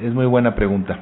[0.00, 0.98] es muy buena pregunta.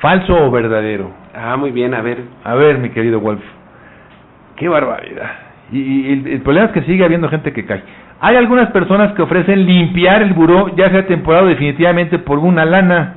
[0.00, 1.10] ¿Falso o verdadero?
[1.34, 2.18] Ah, muy bien, a ver.
[2.44, 3.42] A ver, mi querido Wolf.
[4.56, 5.30] Qué barbaridad.
[5.72, 7.82] Y, el, problema es que sigue habiendo gente que cae.
[8.20, 13.14] Hay algunas personas que ofrecen limpiar el buró, ya sea temporada definitivamente por una lana.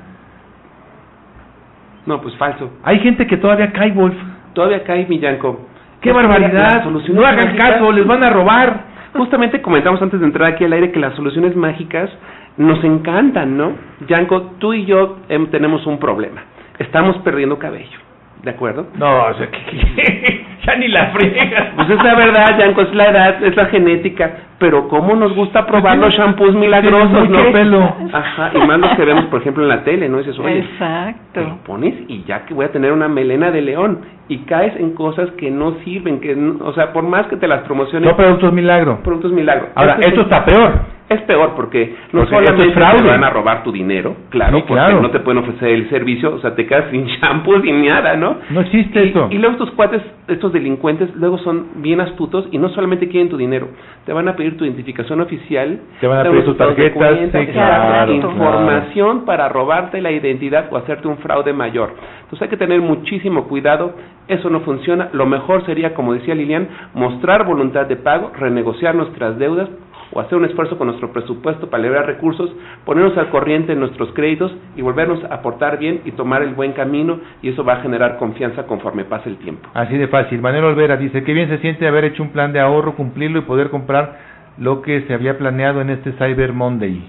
[2.05, 2.71] No, pues falso.
[2.83, 4.15] Hay gente que todavía cae, Wolf.
[4.53, 5.66] Todavía cae, Millanco.
[6.01, 6.85] ¡Qué barbaridad!
[6.85, 8.81] No hagan caso, les van a robar.
[9.13, 12.09] Justamente comentamos antes de entrar aquí al aire que las soluciones mágicas
[12.57, 13.73] nos encantan, ¿no?
[14.07, 16.43] Yanko, tú y yo em, tenemos un problema.
[16.77, 17.97] Estamos perdiendo cabello.
[18.43, 18.87] ¿De acuerdo?
[18.95, 21.67] No, o sea, que, ya ni la friegas.
[21.77, 24.31] Pues es la verdad, Yanko, es la edad, es la genética.
[24.59, 27.51] Pero cómo nos gusta probar los shampoos milagrosos, ¿no?
[27.51, 27.95] pelo.
[28.11, 30.17] Ajá, y más los que vemos, por ejemplo, en la tele, ¿no?
[30.17, 31.19] Dices, oye, Exacto.
[31.33, 33.99] te lo pones y ya que voy a tener una melena de león.
[34.27, 37.61] Y caes en cosas que no sirven, que, o sea, por más que te las
[37.61, 38.09] promociones.
[38.09, 38.99] No, productos milagro.
[39.03, 39.69] Productos milagro.
[39.75, 44.15] Ahora, esto está peor es peor porque no solamente te van a robar tu dinero,
[44.29, 47.85] claro, porque no te pueden ofrecer el servicio, o sea, te quedas sin shampoo, sin
[47.85, 48.37] nada, ¿no?
[48.49, 49.27] No existe y, eso.
[49.31, 53.37] Y luego estos cuates, estos delincuentes, luego son bien astutos y no solamente quieren tu
[53.37, 53.69] dinero,
[54.05, 59.47] te van a pedir tu identificación oficial, te van a pedir tus tarjetas, información para
[59.47, 61.93] robarte la identidad o hacerte un fraude mayor.
[62.23, 63.93] Entonces hay que tener muchísimo cuidado,
[64.27, 65.09] eso no funciona.
[65.13, 69.69] Lo mejor sería, como decía Lilian, mostrar voluntad de pago, renegociar nuestras deudas,
[70.11, 72.49] o hacer un esfuerzo con nuestro presupuesto para liberar recursos,
[72.85, 76.73] ponernos al corriente en nuestros créditos y volvernos a portar bien y tomar el buen
[76.73, 79.69] camino y eso va a generar confianza conforme pase el tiempo.
[79.73, 80.41] Así de fácil.
[80.41, 83.43] Manuel Olvera dice que bien se siente haber hecho un plan de ahorro, cumplirlo y
[83.43, 84.17] poder comprar
[84.57, 87.03] lo que se había planeado en este Cyber Monday.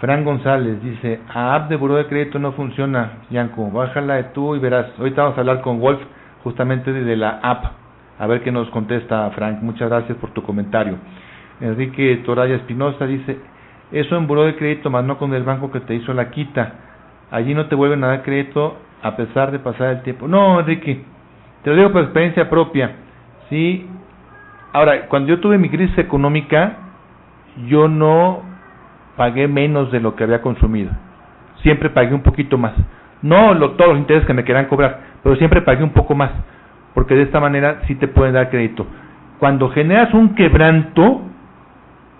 [0.00, 4.54] Fran González dice, a app de buró de crédito no funciona, Yanko, bájala de tú
[4.54, 4.86] y verás.
[4.98, 6.00] Ahorita vamos a hablar con Wolf
[6.42, 7.64] justamente de la app.
[8.18, 9.62] A ver qué nos contesta Frank.
[9.62, 10.98] Muchas gracias por tu comentario.
[11.64, 13.38] Enrique Toraya Espinosa dice,
[13.90, 16.74] eso en buró de crédito más no con el banco que te hizo la quita.
[17.30, 20.28] Allí no te vuelven a dar crédito a pesar de pasar el tiempo.
[20.28, 21.02] No, Enrique,
[21.62, 22.92] te lo digo por experiencia propia.
[23.48, 23.88] Sí.
[24.72, 26.76] Ahora, cuando yo tuve mi crisis económica,
[27.66, 28.42] yo no
[29.16, 30.90] pagué menos de lo que había consumido.
[31.62, 32.74] Siempre pagué un poquito más.
[33.22, 36.30] No lo, todos los intereses que me quieran cobrar, pero siempre pagué un poco más,
[36.92, 38.86] porque de esta manera sí te pueden dar crédito.
[39.38, 41.22] Cuando generas un quebranto,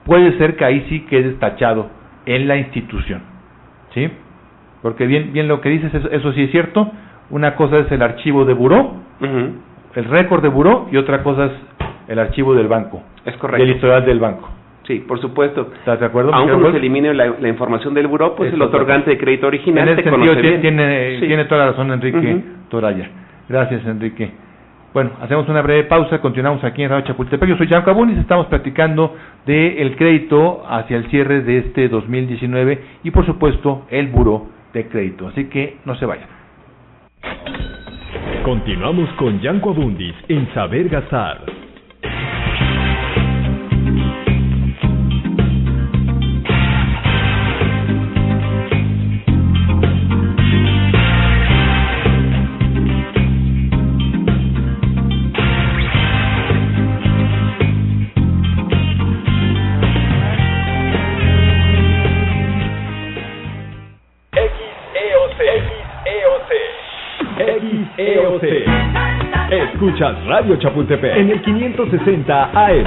[0.05, 1.89] puede ser que ahí sí quede tachado
[2.27, 3.23] en la institución.
[3.93, 4.11] ¿Sí?
[4.83, 6.91] Porque bien, bien lo que dices, eso, sí es cierto.
[7.31, 8.95] Una cosa es el archivo de buró,
[9.95, 11.53] el récord de buró, y otra cosa es
[12.09, 13.03] el archivo del banco.
[13.25, 13.65] Es correcto.
[13.65, 14.51] El historial del banco.
[14.87, 15.71] Sí, por supuesto.
[15.79, 16.35] ¿Estás de acuerdo?
[16.35, 19.99] Aunque no se elimine la, información del buró, pues el otorgante de crédito original en
[19.99, 23.09] ese sentido, tiene, tiene, toda la razón Enrique Toraya.
[23.49, 24.31] Gracias, Enrique.
[24.95, 27.49] Bueno, hacemos una breve pausa, continuamos aquí en Radio Chapultepec.
[27.49, 33.11] Yo soy Jan Cabunis, estamos platicando del crédito hacia el cierre de este 2019 y
[33.11, 35.27] por supuesto el buro de crédito.
[35.27, 36.29] Así que no se vayan.
[38.45, 41.64] Continuamos con Yanko Abundis en Saber Gastar.
[69.85, 72.87] Escuchas Radio Chapultepec en el 560 AM.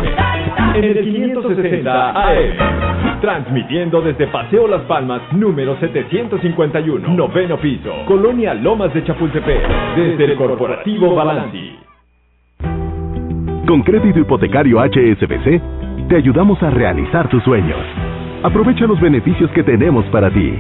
[0.74, 3.22] En el 560 AM.
[3.22, 9.62] Transmitiendo desde Paseo Las Palmas, número 751, noveno piso, Colonia Lomas de Chapultepec,
[9.96, 11.76] desde el Corporativo Balanci.
[13.68, 17.78] Con crédito hipotecario HSBC, te ayudamos a realizar tus sueños.
[18.42, 20.58] Aprovecha los beneficios que tenemos para ti.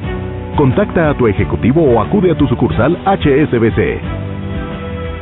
[0.55, 4.27] Contacta a tu ejecutivo o acude a tu sucursal HSBC.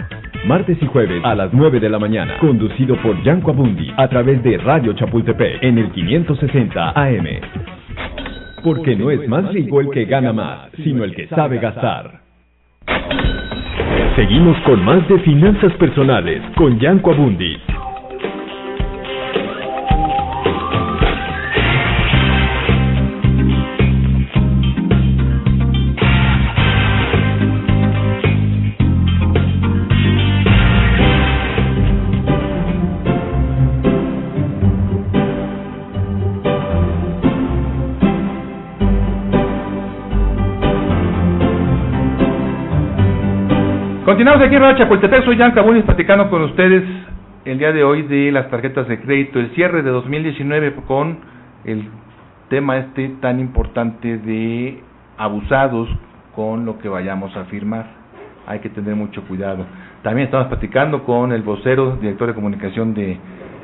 [0.46, 4.42] Martes y jueves a las 9 de la mañana, conducido por Yanko Abundis a través
[4.42, 7.26] de Radio Chapultepec en el 560 AM.
[8.62, 12.24] Porque no es más rico el que gana más, sino el que sabe gastar.
[14.16, 17.59] Seguimos con más de finanzas personales con Yanko Abundis.
[44.14, 46.85] Continuamos aquí en Radio soy Jan Cabunis platicando con ustedes
[47.44, 51.18] el día de hoy de las tarjetas de crédito, el cierre de 2019 con
[51.64, 51.88] el
[52.48, 54.79] tema este tan importante de
[55.18, 55.88] abusados
[56.33, 57.87] con lo que vayamos a firmar.
[58.46, 59.66] Hay que tener mucho cuidado.
[60.05, 63.18] También estamos platicando con el vocero, director de comunicación de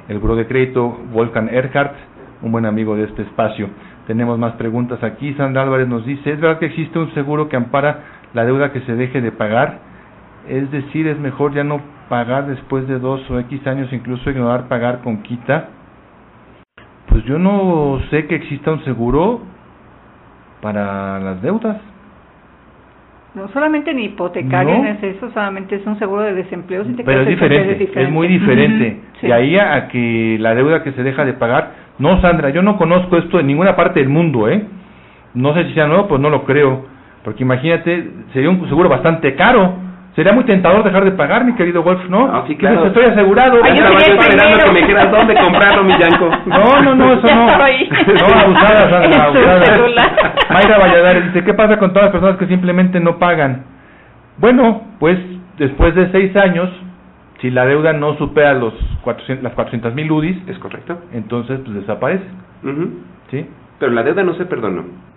[0.08, 1.94] el Buró de Crédito, Wolfgang Erhardt,
[2.42, 3.68] un buen amigo de este espacio.
[4.08, 5.32] Tenemos más preguntas aquí.
[5.34, 8.00] Sandra Álvarez nos dice, ¿es verdad que existe un seguro que ampara
[8.34, 9.89] la deuda que se deje de pagar?
[10.48, 14.68] Es decir, es mejor ya no pagar después de dos o X años, incluso ignorar
[14.68, 15.68] pagar con quita.
[17.08, 19.40] Pues yo no sé que exista un seguro
[20.60, 21.76] para las deudas.
[23.34, 26.84] No solamente ni hipotecario es eso, solamente es un seguro de desempleo.
[27.04, 29.00] Pero es diferente, es muy diferente.
[29.22, 31.90] De ahí a, que la deuda que se deja de pagar.
[31.98, 34.64] No, Sandra, yo no conozco esto en ninguna parte del mundo, ¿eh?
[35.34, 36.86] No sé si sea nuevo, pues no lo creo.
[37.22, 41.82] Porque imagínate, sería un seguro bastante caro Sería muy tentador dejar de pagar, mi querido
[41.82, 42.28] Wolf, ¿no?
[42.32, 42.86] Ah, sí, claro.
[42.86, 43.60] Estoy asegurado.
[43.62, 46.30] Ay, yo esperando que me quieras dónde comprarlo, mi Yanko.
[46.46, 47.46] No, no, no, eso no.
[47.46, 49.80] No, abusadas, abusadas.
[50.50, 53.64] Mayra Valladares dice, ¿qué pasa con todas las personas que simplemente no pagan?
[54.38, 55.18] Bueno, pues
[55.58, 56.68] después de seis años,
[57.40, 61.74] si la deuda no supera los 400, las 400 mil UDIs, es correcto, entonces pues
[61.76, 62.24] desaparece.
[63.30, 63.48] ¿Sí?
[63.78, 65.09] Pero la deuda no se perdonó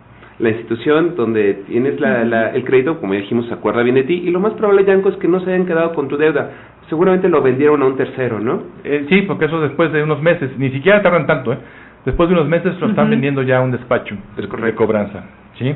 [0.44, 4.24] la institución donde tienes la, el crédito, como ya dijimos, se acuerda bien de ti,
[4.26, 6.52] y lo más probable, Yanko, es que no se hayan quedado con tu deuda.
[6.90, 8.62] Seguramente lo vendieron a un tercero, ¿no?
[8.84, 11.58] Eh, sí, porque eso después de unos meses, ni siquiera tardan tanto, ¿eh?
[12.06, 15.24] Después de unos meses lo están vendiendo ya a un despacho es de cobranza,
[15.58, 15.74] ¿sí?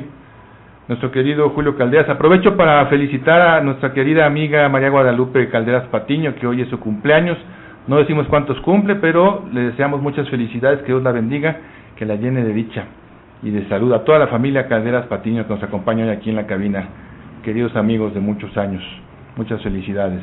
[0.86, 2.10] Nuestro querido Julio Calderas.
[2.10, 6.78] Aprovecho para felicitar a nuestra querida amiga María Guadalupe Calderas Patiño, que hoy es su
[6.78, 7.38] cumpleaños.
[7.86, 11.56] No decimos cuántos cumple, pero le deseamos muchas felicidades, que Dios la bendiga,
[11.96, 12.84] que la llene de dicha
[13.42, 16.36] y de salud a toda la familia Calderas Patiño que nos acompaña hoy aquí en
[16.36, 16.88] la cabina,
[17.44, 18.82] queridos amigos de muchos años.
[19.36, 20.22] Muchas felicidades.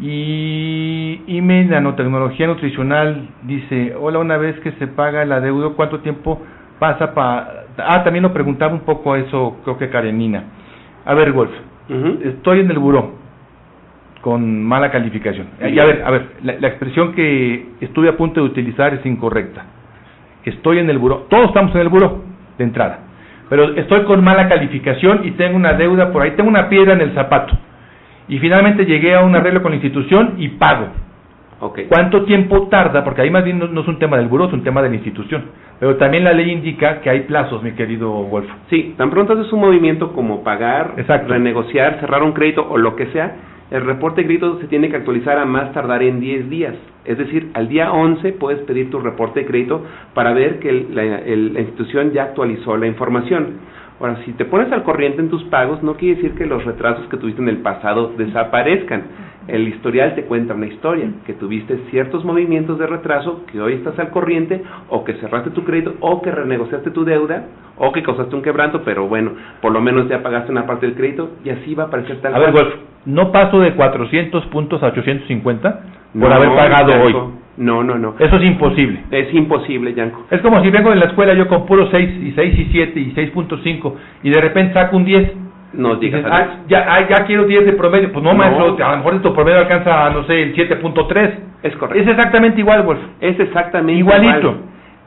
[0.00, 6.40] Y IME Nanotecnología Nutricional dice, hola, una vez que se paga el adeudo, ¿cuánto tiempo
[6.78, 7.64] pasa para...?
[7.78, 10.44] Ah, también lo preguntaba un poco eso, creo que Karenina.
[11.04, 11.50] A ver, Wolf,
[12.22, 13.24] estoy en el buró
[14.20, 15.48] con mala calificación.
[15.60, 19.64] Y a ver, a ver, la expresión que estuve a punto de utilizar es incorrecta
[20.50, 22.22] estoy en el buro, todos estamos en el buro
[22.58, 23.00] de entrada,
[23.48, 27.00] pero estoy con mala calificación y tengo una deuda por ahí, tengo una piedra en
[27.00, 27.56] el zapato.
[28.26, 30.88] Y finalmente llegué a un arreglo con la institución y pago.
[31.60, 31.86] Okay.
[31.86, 33.04] ¿Cuánto tiempo tarda?
[33.04, 34.96] Porque ahí más bien no, es un tema del buró, es un tema de la
[34.96, 35.44] institución.
[35.78, 38.48] Pero también la ley indica que hay plazos, mi querido Wolf.
[38.70, 40.94] Sí, tan pronto haces un movimiento como pagar,
[41.26, 43.36] renegociar, cerrar un crédito o lo que sea,
[43.70, 46.74] el reporte de crédito se tiene que actualizar a más tardar en 10 días.
[47.04, 49.82] Es decir, al día 11 puedes pedir tu reporte de crédito
[50.14, 53.58] para ver que la, la institución ya actualizó la información.
[54.00, 57.06] Ahora, si te pones al corriente en tus pagos, no quiere decir que los retrasos
[57.08, 59.02] que tuviste en el pasado desaparezcan.
[59.46, 63.98] El historial te cuenta una historia, que tuviste ciertos movimientos de retraso, que hoy estás
[63.98, 67.44] al corriente, o que cerraste tu crédito, o que renegociaste tu deuda,
[67.76, 70.96] o que causaste un quebranto, pero bueno, por lo menos ya pagaste una parte del
[70.96, 72.74] crédito, y así va a aparecer tal A ver, Wolf,
[73.04, 75.80] no paso de 400 puntos a 850,
[76.18, 77.14] por haber pagado hoy.
[77.56, 78.14] No, no, no.
[78.18, 79.00] Eso es imposible.
[79.10, 80.26] Es imposible, Yanko.
[80.30, 83.00] Es como si vengo de la escuela yo con puro 6 y 6 y 7
[83.00, 83.92] y 6.5
[84.24, 85.32] y de repente saco un 10.
[85.74, 88.12] No digas ah, ya, ah, ya quiero 10 de promedio.
[88.12, 91.34] Pues no, maestro, a lo mejor tu promedio alcanza, no sé, el 7.3.
[91.62, 92.02] Es correcto.
[92.02, 93.00] Es exactamente igual, Wolf.
[93.20, 94.56] Es exactamente Igualito.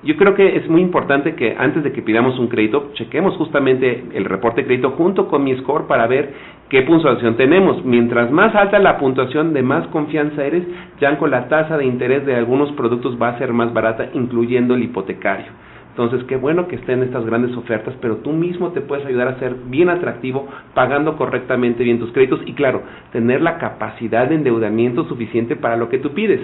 [0.08, 4.06] Yo creo que es muy importante que antes de que pidamos un crédito, chequemos justamente
[4.14, 6.32] el reporte de crédito junto con mi score para ver
[6.70, 7.84] qué puntuación tenemos.
[7.84, 10.64] Mientras más alta la puntuación, de más confianza eres,
[11.02, 14.76] ya con la tasa de interés de algunos productos va a ser más barata, incluyendo
[14.76, 15.52] el hipotecario.
[15.90, 19.40] Entonces, qué bueno que estén estas grandes ofertas, pero tú mismo te puedes ayudar a
[19.40, 22.82] ser bien atractivo pagando correctamente bien tus créditos y, claro,
[23.12, 26.40] tener la capacidad de endeudamiento suficiente para lo que tú pides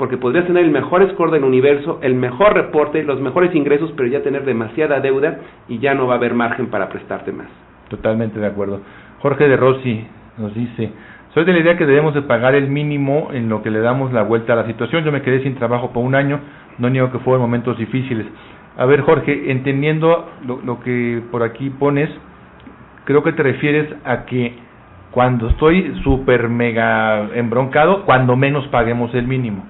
[0.00, 4.08] porque podrías tener el mejor score del universo, el mejor reporte, los mejores ingresos, pero
[4.08, 7.48] ya tener demasiada deuda y ya no va a haber margen para prestarte más.
[7.90, 8.80] Totalmente de acuerdo.
[9.18, 10.02] Jorge de Rossi
[10.38, 10.90] nos dice,
[11.34, 14.10] soy de la idea que debemos de pagar el mínimo en lo que le damos
[14.10, 15.04] la vuelta a la situación.
[15.04, 16.40] Yo me quedé sin trabajo por un año,
[16.78, 18.24] no niego que fueron momentos difíciles.
[18.78, 22.08] A ver, Jorge, entendiendo lo, lo que por aquí pones,
[23.04, 24.54] creo que te refieres a que
[25.10, 29.62] cuando estoy súper mega embroncado, cuando menos paguemos el mínimo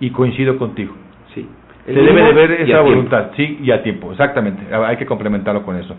[0.00, 0.94] y coincido contigo.
[1.34, 1.48] Sí.
[1.84, 4.62] Se debe de ver esa voluntad, sí, y a tiempo, exactamente.
[4.74, 5.94] Hay que complementarlo con eso.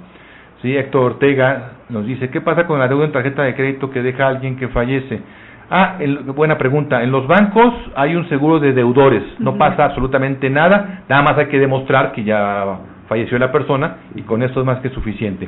[0.61, 4.01] Sí, Héctor Ortega nos dice, ¿qué pasa con la deuda en tarjeta de crédito que
[4.01, 5.21] deja alguien que fallece?
[5.69, 5.97] Ah,
[6.35, 7.03] buena pregunta.
[7.03, 9.23] En los bancos hay un seguro de deudores.
[9.39, 11.03] No pasa absolutamente nada.
[11.09, 14.79] Nada más hay que demostrar que ya falleció la persona y con eso es más
[14.79, 15.47] que suficiente.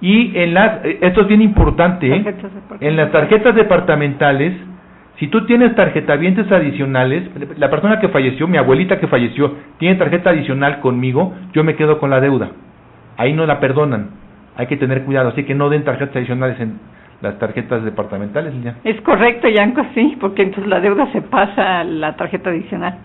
[0.00, 2.34] Y en las, eh, esto es bien importante, ¿eh?
[2.80, 4.52] en las tarjetas departamentales
[5.18, 7.24] si tú tienes tarjetavientes adicionales,
[7.56, 11.98] la persona que falleció, mi abuelita que falleció, tiene tarjeta adicional conmigo, yo me quedo
[11.98, 12.50] con la deuda.
[13.16, 14.10] Ahí no la perdonan.
[14.56, 16.78] Hay que tener cuidado, así que no den tarjetas adicionales en
[17.20, 18.54] las tarjetas departamentales.
[18.62, 18.76] Ya.
[18.84, 22.98] Es correcto, Yanko, sí, porque entonces la deuda se pasa a la tarjeta adicional.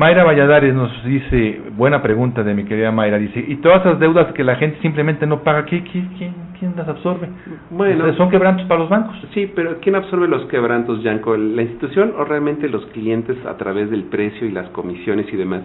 [0.00, 4.32] Mayra Valladares nos dice, buena pregunta de mi querida Mayra, dice, ¿y todas esas deudas
[4.32, 6.08] que la gente simplemente no paga, ¿qué, quién,
[6.58, 7.28] quién las absorbe?
[7.68, 9.14] Bueno, son quebrantos para los bancos.
[9.34, 11.36] Sí, pero ¿quién absorbe los quebrantos, Yanko?
[11.36, 15.60] ¿La institución o realmente los clientes a través del precio y las comisiones y demás?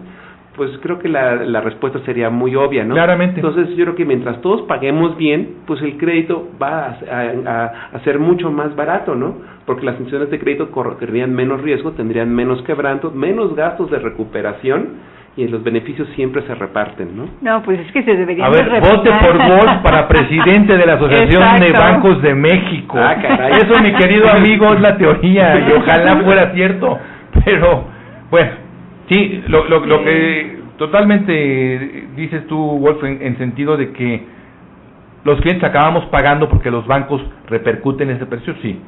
[0.56, 2.96] Pues creo que la, la respuesta sería muy obvia, ¿no?
[2.96, 3.42] Claramente.
[3.42, 8.52] Entonces yo creo que mientras todos paguemos bien, pues el crédito va a, ser mucho
[8.52, 9.36] más barato, ¿no?
[9.66, 15.16] Porque las instituciones de crédito correrían menos riesgo, tendrían menos quebrantos, menos gastos de recuperación
[15.38, 17.26] y los beneficios siempre se reparten, ¿no?
[17.42, 20.94] No, pues es que se debería A ver, vote por vos para presidente de la
[20.94, 22.98] Asociación de Bancos de México.
[22.98, 23.52] Ah, caray.
[23.54, 26.98] Eso, mi querido amigo, es la teoría y ojalá fuera cierto,
[27.44, 27.84] pero
[28.32, 28.65] bueno
[29.10, 34.24] Sí, lo, lo, lo que totalmente dices tú, Wolf, en, sentido de que
[35.24, 38.80] los clientes acabamos pagando porque los bancos repercuten ese precio, sí.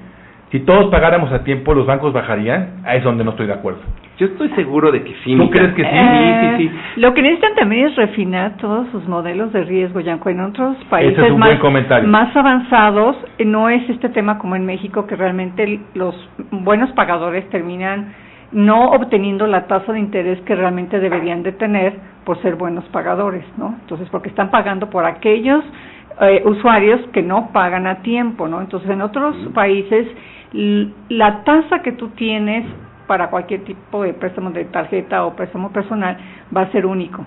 [0.52, 2.82] Si todos pagáramos a tiempo, los bancos bajarían.
[2.86, 3.82] Ahí es donde no estoy de acuerdo.
[4.18, 5.36] Yo estoy seguro de que sí.
[5.36, 5.90] ¿Tú crees que sí?
[5.90, 7.02] sí, sí, sí.
[7.02, 11.36] Lo que necesitan también es refinar todos sus modelos de riesgo, ya en otros países
[11.36, 11.60] más,
[12.06, 16.16] más avanzados no es este tema como en México que realmente los
[16.52, 18.14] buenos pagadores terminan
[18.52, 21.94] no obteniendo la tasa de interés que realmente deberían de tener
[22.24, 23.76] por ser buenos pagadores, ¿no?
[23.82, 25.64] Entonces, porque están pagando por aquellos
[26.22, 28.62] eh, usuarios que no pagan a tiempo, ¿no?
[28.62, 30.08] Entonces, en otros países,
[31.10, 32.66] la tasa que tú tienes
[33.06, 36.18] para cualquier tipo de préstamo de tarjeta o préstamo personal
[36.56, 37.26] va a ser único,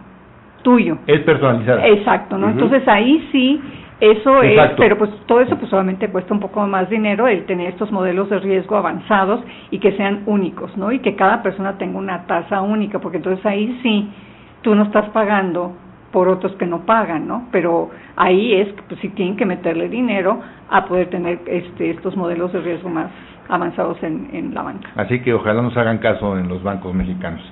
[0.62, 0.98] tuyo.
[1.06, 1.80] Es personalizado.
[1.80, 2.50] Exacto, ¿no?
[2.50, 3.60] Entonces, ahí sí
[4.00, 7.68] eso es, pero pues todo eso pues solamente cuesta un poco más dinero el tener
[7.68, 9.40] estos modelos de riesgo avanzados
[9.70, 10.90] y que sean únicos, ¿no?
[10.90, 14.08] Y que cada persona tenga una tasa única, porque entonces ahí sí
[14.62, 15.72] tú no estás pagando
[16.12, 17.48] por otros que no pagan, ¿no?
[17.52, 20.40] Pero ahí es pues sí tienen que meterle dinero
[20.70, 23.10] a poder tener este estos modelos de riesgo más
[23.48, 24.88] avanzados en, en la banca.
[24.96, 27.42] Así que ojalá nos hagan caso en los bancos mexicanos.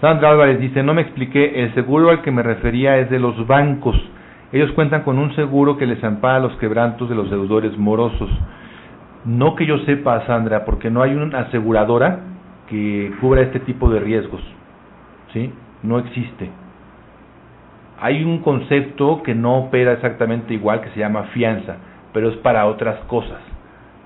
[0.00, 3.46] Sandra Álvarez dice, no me expliqué, el seguro al que me refería es de los
[3.46, 3.96] bancos
[4.50, 8.30] ellos cuentan con un seguro que les ampara los quebrantos de los deudores morosos.
[9.26, 12.20] No que yo sepa, Sandra, porque no hay una aseguradora
[12.68, 14.40] que cubra este tipo de riesgos.
[15.34, 15.52] ¿Sí?
[15.82, 16.50] No existe.
[18.00, 21.76] Hay un concepto que no opera exactamente igual que se llama fianza,
[22.14, 23.40] pero es para otras cosas.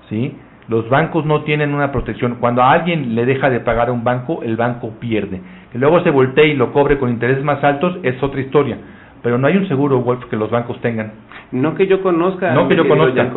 [0.09, 0.35] ¿Sí?
[0.67, 2.37] Los bancos no tienen una protección.
[2.41, 5.41] Cuando a alguien le deja de pagar a un banco, el banco pierde.
[5.71, 8.77] Que luego se voltee y lo cobre con intereses más altos es otra historia
[9.23, 11.13] pero no hay un seguro, Wolf, que los bancos tengan.
[11.51, 12.53] No que yo conozca.
[12.53, 13.31] No que yo conozca.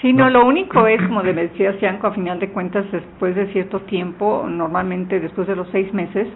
[0.00, 3.80] Sí, no, lo único es, como decía Cianco, a final de cuentas, después de cierto
[3.80, 6.26] tiempo, normalmente después de los seis meses,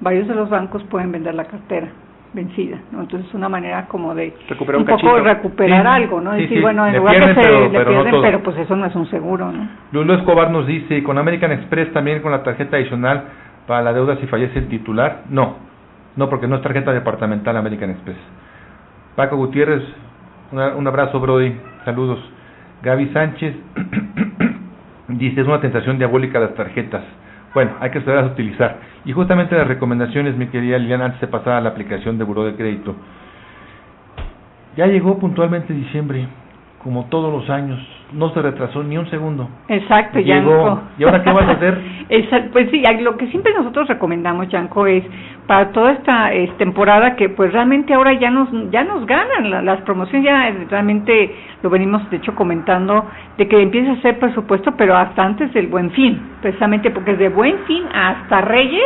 [0.00, 1.88] varios de los bancos pueden vender la cartera.
[2.34, 3.02] vencida, ¿no?
[3.02, 6.32] Entonces es una manera como de recuperar un, poco recuperar algo, ¿no?
[6.32, 8.22] Sí, Decir, sí, bueno, en lugar pierden, que se pero- le pero no pierden, todo.
[8.22, 9.68] pero pues eso no es un seguro, ¿no?
[9.92, 13.24] Lulú Escobar nos dice, con American Express también con la tarjeta adicional
[13.66, 15.24] para la deuda si fallece el titular.
[15.28, 15.56] No,
[16.16, 18.16] no porque no es tarjeta departamental American Express.
[19.16, 19.82] Paco Gutiérrez,
[20.52, 21.54] una- un abrazo Brody,
[21.84, 22.18] saludos.
[22.82, 23.54] Gaby Sánchez
[25.08, 27.02] dice, es una tentación diabólica las tarjetas.
[27.54, 28.78] Bueno, hay que saberlas utilizar.
[29.04, 32.44] Y justamente las recomendaciones, mi querida Liliana, antes de pasar a la aplicación de Buró
[32.44, 32.96] de Crédito.
[34.76, 36.26] Ya llegó puntualmente diciembre,
[36.82, 37.78] como todos los años.
[38.12, 39.48] No se retrasó ni un segundo.
[39.68, 40.50] Exacto, Llegó.
[40.66, 40.82] Yanko.
[40.98, 41.78] ¿Y ahora qué vas a hacer?
[42.08, 45.04] Esa- pues sí, lo que siempre nosotros recomendamos, Yanko, es
[45.46, 49.62] para toda esta es, temporada que pues realmente ahora ya nos ya nos ganan la-
[49.62, 53.06] las promociones, ya eh, realmente lo venimos de hecho comentando,
[53.38, 57.28] de que empiece a hacer presupuesto, pero hasta antes del Buen Fin, precisamente porque de
[57.28, 58.82] Buen Fin hasta Reyes,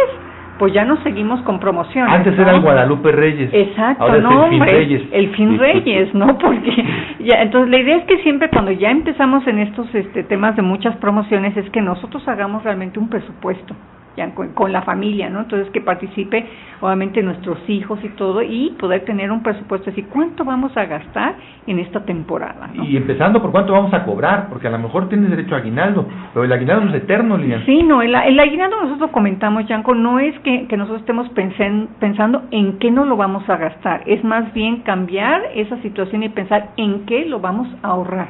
[0.59, 2.11] pues ya nos seguimos con promociones.
[2.15, 2.43] Antes ¿no?
[2.43, 3.51] era el Guadalupe Reyes.
[3.53, 5.03] Exacto, Ahora es no, el Fin hombre, Reyes.
[5.13, 6.39] el fin Reyes, ¿no?
[6.39, 6.85] Porque
[7.21, 10.63] ya, entonces la idea es que siempre cuando ya empezamos en estos este, temas de
[10.63, 13.75] muchas promociones es que nosotros hagamos realmente un presupuesto
[14.17, 15.41] ya con, con la familia, ¿no?
[15.41, 16.47] Entonces que participe
[16.81, 21.35] obviamente nuestros hijos y todo y poder tener un presupuesto así, ¿cuánto vamos a gastar
[21.67, 22.85] en esta temporada, ¿no?
[22.85, 26.07] Y empezando por cuánto vamos a cobrar, porque a lo mejor tienes derecho a aguinaldo,
[26.33, 27.65] pero el aguinaldo es eterno, Lilian.
[27.67, 31.89] Sí, no, el, el aguinaldo nosotros comentamos, Yanko, no es que, que nosotros estemos pensen-
[32.01, 36.29] pensando en qué no lo vamos a gastar, es más bien cambiar esa situación y
[36.29, 38.29] pensar en qué lo vamos a ahorrar,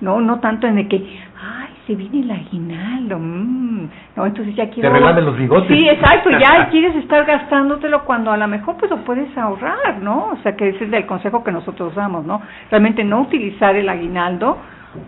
[0.00, 4.68] no, no tanto en el que, ay, se viene el aguinaldo, mm, no, entonces ya
[4.70, 4.92] quiero...
[4.92, 5.68] relamen los bigotes.
[5.68, 10.30] Sí, exacto, ya quieres estar gastándotelo cuando a lo mejor pues lo puedes ahorrar, ¿no?
[10.32, 12.42] O sea, que ese es el consejo que nosotros damos, ¿no?
[12.70, 14.58] Realmente no utilizar el aguinaldo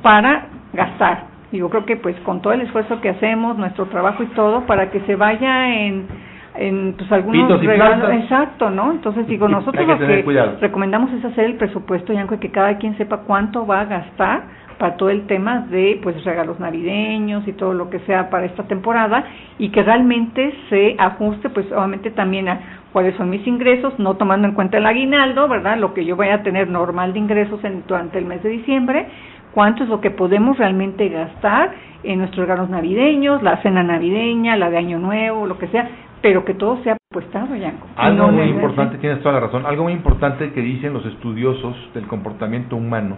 [0.02, 1.24] para gastar.
[1.50, 4.66] Y yo creo que pues con todo el esfuerzo que hacemos, nuestro trabajo y todo,
[4.66, 6.06] para que se vaya en,
[6.54, 8.92] en pues algunos regalos, exacto, ¿no?
[8.92, 10.58] Entonces digo, nosotros que lo que cuidado.
[10.60, 14.67] recomendamos es hacer el presupuesto, Yanko, y que cada quien sepa cuánto va a gastar
[14.78, 18.62] para todo el tema de pues regalos navideños y todo lo que sea para esta
[18.64, 19.24] temporada
[19.58, 22.60] y que realmente se ajuste pues obviamente también a
[22.92, 25.78] cuáles son mis ingresos, no tomando en cuenta el aguinaldo, ¿verdad?
[25.78, 29.06] Lo que yo voy a tener normal de ingresos en, durante el mes de diciembre,
[29.52, 31.72] cuánto es lo que podemos realmente gastar
[32.04, 35.88] en nuestros regalos navideños, la cena navideña, la de Año Nuevo, lo que sea,
[36.22, 37.86] pero que todo sea puestado, Yanko.
[37.96, 41.76] Algo no muy importante, tienes toda la razón, algo muy importante que dicen los estudiosos
[41.94, 43.16] del comportamiento humano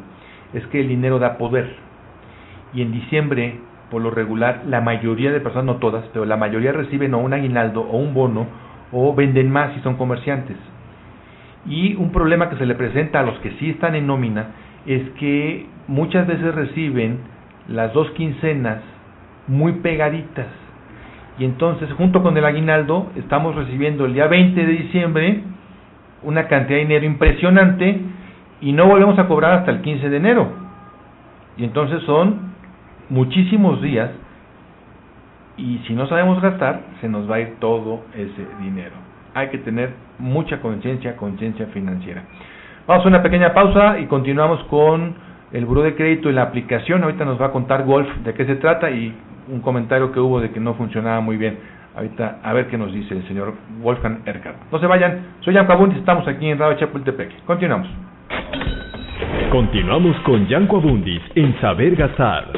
[0.53, 1.74] es que el dinero da poder.
[2.72, 3.59] Y en diciembre,
[3.90, 7.32] por lo regular, la mayoría de personas, no todas, pero la mayoría reciben o un
[7.32, 8.46] aguinaldo o un bono
[8.92, 10.57] o venden más si son comerciantes.
[11.66, 14.46] Y un problema que se le presenta a los que sí están en nómina
[14.86, 17.18] es que muchas veces reciben
[17.68, 18.78] las dos quincenas
[19.46, 20.46] muy pegaditas.
[21.38, 25.42] Y entonces, junto con el aguinaldo, estamos recibiendo el día 20 de diciembre
[26.22, 28.01] una cantidad de dinero impresionante
[28.61, 30.48] y no volvemos a cobrar hasta el 15 de enero.
[31.56, 32.52] Y entonces son
[33.08, 34.11] muchísimos días
[35.56, 38.94] y si no sabemos gastar, se nos va a ir todo ese dinero.
[39.34, 42.24] Hay que tener mucha conciencia, conciencia financiera.
[42.86, 45.14] Vamos a una pequeña pausa y continuamos con
[45.52, 47.02] el buró de crédito y la aplicación.
[47.02, 49.14] Ahorita nos va a contar Golf de qué se trata y
[49.48, 51.58] un comentario que hubo de que no funcionaba muy bien.
[51.94, 54.56] Ahorita a ver qué nos dice el señor Wolfgang Erkard.
[54.72, 57.44] No se vayan, soy Jan Cabundis, estamos aquí en Radio Chapultepec.
[57.44, 57.88] Continuamos.
[59.51, 62.53] Continuamos con Yanko Abundis en Saber Gastar.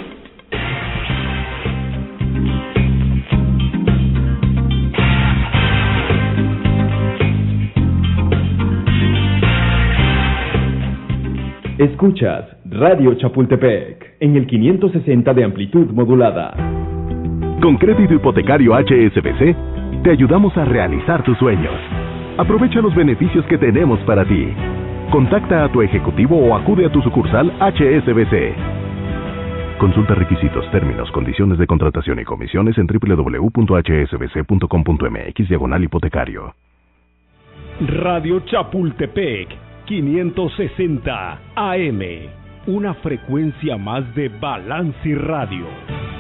[11.79, 16.53] Escuchas Radio Chapultepec en el 560 de amplitud modulada.
[17.63, 21.75] Con crédito hipotecario HSBC, te ayudamos a realizar tus sueños.
[22.37, 24.49] Aprovecha los beneficios que tenemos para ti.
[25.13, 28.57] Contacta a tu ejecutivo o acude a tu sucursal HSBC.
[29.79, 36.55] Consulta requisitos, términos, condiciones de contratación y comisiones en www.hsbc.com.mx diagonal hipotecario.
[37.89, 39.49] Radio Chapultepec
[39.85, 42.01] 560 AM.
[42.69, 45.67] Una frecuencia más de Balance y Radio.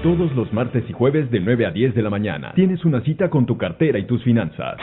[0.02, 3.30] Todos los martes y jueves de 9 a 10 de la mañana tienes una cita
[3.30, 4.76] con tu cartera y tus finanzas.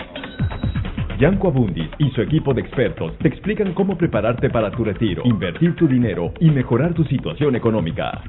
[1.20, 5.76] Yanko Abundis y su equipo de expertos te explican cómo prepararte para tu retiro, invertir
[5.76, 8.22] tu dinero y mejorar tu situación económica.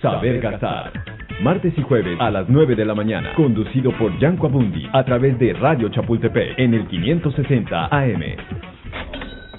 [0.00, 0.92] Saber gastar.
[1.40, 3.32] Martes y jueves a las 9 de la mañana.
[3.36, 8.22] Conducido por Yanko Abundis a través de Radio Chapultepec en el 560 AM.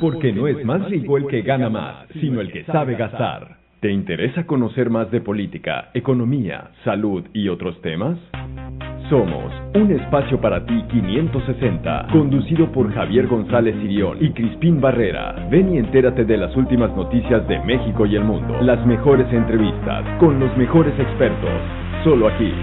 [0.01, 3.55] Porque no es más rico el que gana más, sino el que sabe gastar.
[3.79, 8.17] ¿Te interesa conocer más de política, economía, salud y otros temas?
[9.09, 15.47] Somos un espacio para ti 560, conducido por Javier González Sirión y Crispín Barrera.
[15.51, 20.05] Ven y entérate de las últimas noticias de México y el mundo, las mejores entrevistas
[20.19, 21.49] con los mejores expertos,
[22.03, 22.53] solo aquí,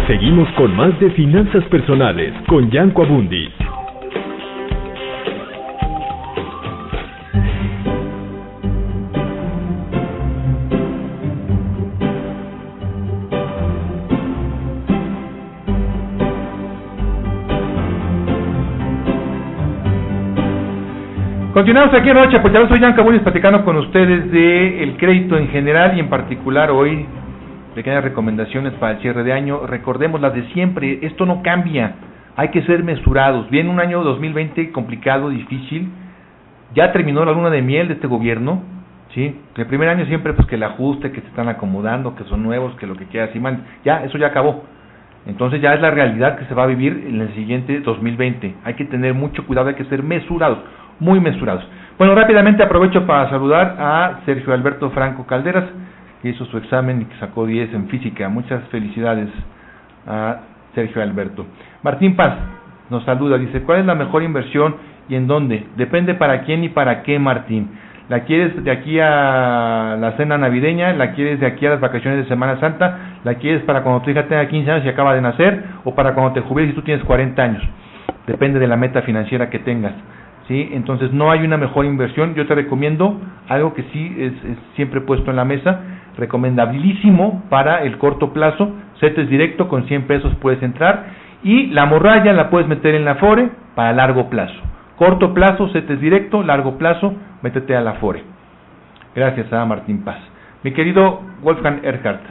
[0.07, 3.49] Seguimos con más de finanzas personales con Yanko Abundis.
[21.53, 25.37] Continuamos aquí en Noche, pues ya soy Yanko Abundis platicando con ustedes de el crédito
[25.37, 27.05] en general y en particular hoy
[27.73, 29.67] pequeñas recomendaciones para el cierre de año.
[29.67, 31.95] Recordemos las de siempre, esto no cambia,
[32.35, 33.49] hay que ser mesurados.
[33.49, 35.89] Viene un año 2020 complicado, difícil,
[36.73, 38.63] ya terminó la luna de miel de este gobierno,
[39.13, 39.39] ¿sí?
[39.55, 42.75] El primer año siempre pues que el ajuste, que se están acomodando, que son nuevos,
[42.75, 44.63] que lo que quieras y man, ya, eso ya acabó.
[45.25, 48.55] Entonces ya es la realidad que se va a vivir en el siguiente 2020.
[48.65, 50.59] Hay que tener mucho cuidado, hay que ser mesurados,
[50.99, 51.65] muy mesurados.
[51.97, 55.65] Bueno, rápidamente aprovecho para saludar a Sergio Alberto Franco Calderas,
[56.23, 58.29] que hizo su examen y que sacó 10 en física.
[58.29, 59.27] Muchas felicidades
[60.07, 60.37] a
[60.73, 61.45] Sergio Alberto.
[61.83, 62.35] Martín Paz
[62.89, 64.77] nos saluda, dice, ¿cuál es la mejor inversión
[65.09, 65.67] y en dónde?
[65.75, 67.71] Depende para quién y para qué, Martín.
[68.07, 70.93] ¿La quieres de aquí a la cena navideña?
[70.93, 73.19] ¿La quieres de aquí a las vacaciones de Semana Santa?
[73.25, 75.61] ¿La quieres para cuando tu hija tenga 15 años y acaba de nacer?
[75.83, 77.63] ¿O para cuando te jubiles y tú tienes 40 años?
[78.27, 79.93] Depende de la meta financiera que tengas.
[80.47, 80.69] ¿sí?
[80.73, 82.35] Entonces no hay una mejor inversión.
[82.35, 83.19] Yo te recomiendo
[83.49, 85.79] algo que sí es, es siempre puesto en la mesa,
[86.17, 88.71] recomendabilísimo para el corto plazo.
[88.99, 91.05] CETES directo con 100 pesos puedes entrar
[91.43, 94.55] y la morralla la puedes meter en la FORE para largo plazo.
[94.97, 98.23] Corto plazo, CETES directo, largo plazo, métete a la FORE.
[99.15, 100.17] Gracias a Martín Paz.
[100.63, 102.21] Mi querido Wolfgang Erhardt,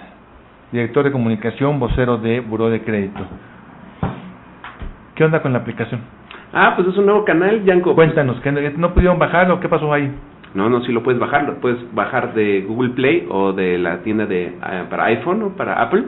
[0.71, 3.21] director de comunicación, vocero de Buró de Crédito.
[5.15, 6.01] ¿Qué onda con la aplicación?
[6.53, 7.95] Ah, pues es un nuevo canal, Yanko.
[7.95, 8.41] Cuéntanos,
[8.77, 9.61] ¿no pudieron bajarlo?
[9.61, 10.11] ¿Qué pasó ahí?
[10.55, 14.03] No, no, sí lo puedes bajar, lo puedes bajar de Google Play o de la
[14.03, 16.05] tienda de eh, para iPhone o para Apple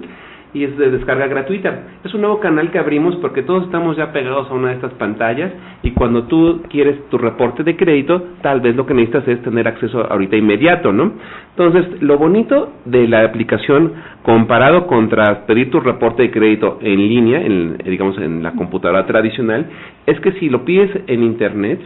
[0.55, 1.83] y es de descarga gratuita.
[2.05, 4.93] Es un nuevo canal que abrimos porque todos estamos ya pegados a una de estas
[4.95, 9.43] pantallas y cuando tú quieres tu reporte de crédito, tal vez lo que necesitas es
[9.43, 11.13] tener acceso ahorita inmediato, ¿no?
[11.51, 13.93] Entonces, lo bonito de la aplicación
[14.23, 19.67] comparado contra pedir tu reporte de crédito en línea, en, digamos en la computadora tradicional,
[20.07, 21.81] es que si lo pides en internet,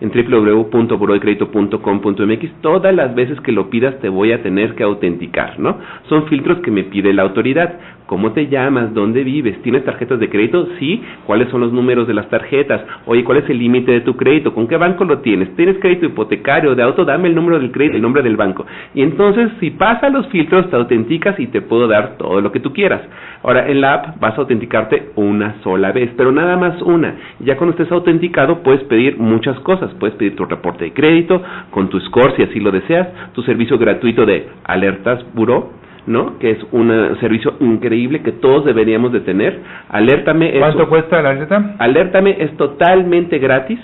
[0.00, 2.60] en www.burodecredito.com.mx.
[2.60, 5.78] Todas las veces que lo pidas te voy a tener que autenticar, ¿no?
[6.08, 7.78] Son filtros que me pide la autoridad.
[8.06, 8.92] ¿Cómo te llamas?
[8.94, 9.60] ¿Dónde vives?
[9.62, 10.68] ¿Tienes tarjetas de crédito?
[10.78, 11.02] Sí.
[11.26, 12.82] ¿Cuáles son los números de las tarjetas?
[13.06, 14.52] Oye, ¿cuál es el límite de tu crédito?
[14.52, 15.54] ¿Con qué banco lo tienes?
[15.56, 17.04] ¿Tienes crédito hipotecario de auto?
[17.04, 18.66] Dame el número del crédito, el nombre del banco.
[18.94, 22.60] Y entonces, si pasa los filtros, te autenticas y te puedo dar todo lo que
[22.60, 23.02] tú quieras.
[23.42, 27.14] Ahora, en la app vas a autenticarte una sola vez, pero nada más una.
[27.40, 29.92] Ya cuando estés autenticado, puedes pedir muchas cosas.
[29.94, 33.78] Puedes pedir tu reporte de crédito, con tu score, si así lo deseas, tu servicio
[33.78, 35.72] gratuito de alertas buró,
[36.06, 36.38] ¿no?
[36.38, 39.60] Que es un servicio increíble que todos deberíamos de tener.
[39.88, 40.58] Alértame.
[40.58, 41.76] ¿Cuánto cuesta la alerta?
[41.78, 43.78] Alértame es totalmente gratis,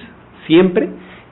[0.46, 0.88] siempre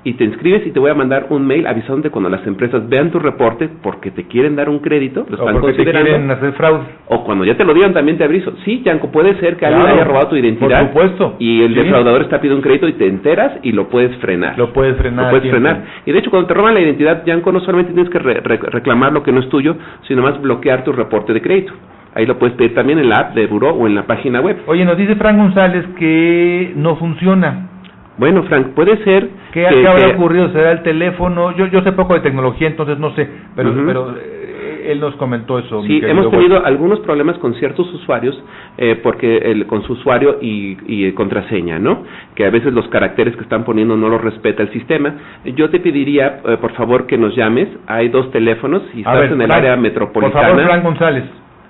[0.06, 3.10] y te inscribes y te voy a mandar un mail avisándote cuando las empresas vean
[3.10, 6.04] tu reporte porque te quieren dar un crédito, lo están o considerando.
[6.04, 6.84] Te quieren hacer fraude.
[7.08, 8.52] O cuando ya te lo dieron también te aviso.
[8.64, 10.78] Sí, Yanko, puede ser que alguien haya robado tu identidad.
[10.92, 11.36] por supuesto.
[11.40, 11.80] Y el Sí.
[11.80, 14.56] defraudador está pidiendo un crédito y te enteras y lo puedes frenar.
[14.56, 15.24] Lo puedes frenar.
[15.24, 15.60] Lo puedes tiempo.
[15.60, 15.82] frenar.
[16.06, 18.58] Y de hecho, cuando te roban la identidad, Yanko, no solamente tienes que re- re-
[18.70, 19.74] reclamar lo que no es tuyo,
[20.06, 21.72] sino más bloquear tu reporte de crédito.
[22.14, 24.56] Ahí lo puedes pedir también en la app de Buró o en la página web.
[24.66, 27.70] Oye, nos dice Frank González que no funciona.
[28.18, 30.50] Bueno, Frank, puede ser ¿Qué, que- qué habrá que- ocurrido?
[30.52, 31.52] ¿Será el teléfono?
[31.56, 35.58] Yo, yo sé poco de tecnología, entonces no sé, pero, pero eh, él nos comentó
[35.58, 35.82] eso.
[35.82, 38.40] Sí, hemos tenido algunos problemas con ciertos usuarios,
[38.78, 42.04] eh, porque el, con su usuario y, y contraseña, ¿no?
[42.34, 45.12] Que a veces los caracteres que están poniendo no los respeta el sistema.
[45.44, 47.68] Yo te pediría, eh, por favor, que nos llames.
[47.86, 48.82] Hay dos teléfonos.
[48.94, 51.24] A estás ver, en el Frank, área Por metropolitana, favor, Frank González.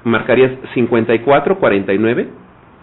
[0.05, 2.29] marcarías 5449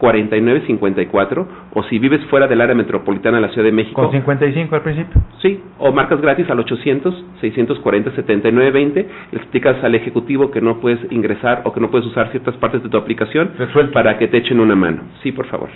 [0.04, 4.02] 4954 o si vives fuera del área metropolitana de la Ciudad de México.
[4.02, 5.22] Con 55 al principio.
[5.42, 11.00] Sí, o marcas gratis al 800 640 7920, le explicas al ejecutivo que no puedes
[11.10, 13.52] ingresar o que no puedes usar ciertas partes de tu aplicación
[13.94, 15.04] para que te echen una mano.
[15.22, 15.70] Sí, por favor.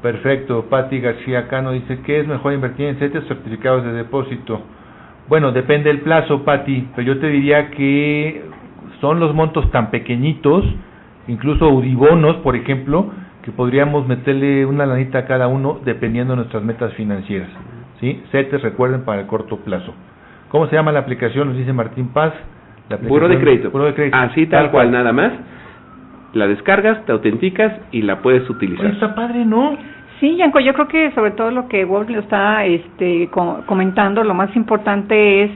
[0.00, 0.64] Perfecto.
[0.70, 4.62] Patti García Cano dice que es mejor invertir en CETES certificados de depósito.
[5.28, 8.44] Bueno, depende del plazo, Patti, pero yo te diría que
[9.02, 10.64] son los montos tan pequeñitos,
[11.28, 13.10] incluso Udibonos, por ejemplo,
[13.42, 17.48] que podríamos meterle una lanita a cada uno dependiendo de nuestras metas financieras.
[18.00, 18.22] ¿sí?
[18.30, 19.94] CETES, recuerden, para el corto plazo.
[20.48, 21.48] ¿Cómo se llama la aplicación?
[21.48, 22.32] Nos dice Martín Paz.
[22.88, 23.70] La Puro de crédito.
[23.70, 24.16] Puro de crédito.
[24.16, 25.32] Así tal, cual, nada más.
[26.34, 28.86] La descargas, te autenticas y la puedes utilizar.
[28.86, 29.76] está padre, ¿no?
[30.20, 33.28] Sí, Yanko, yo creo que sobre todo lo que Wolf le está este,
[33.66, 35.50] comentando, lo más importante es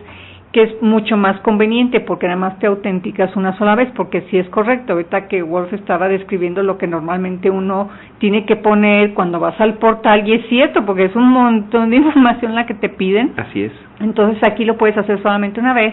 [0.57, 4.49] que es mucho más conveniente porque además te autenticas una sola vez, porque sí es
[4.49, 7.91] correcto, ahorita que Wolf estaba describiendo lo que normalmente uno
[8.21, 11.97] tiene que poner cuando vas al portal, y es cierto, porque es un montón de
[11.97, 13.35] información la que te piden.
[13.37, 13.73] Así es.
[14.01, 15.93] Entonces aquí lo puedes hacer solamente una vez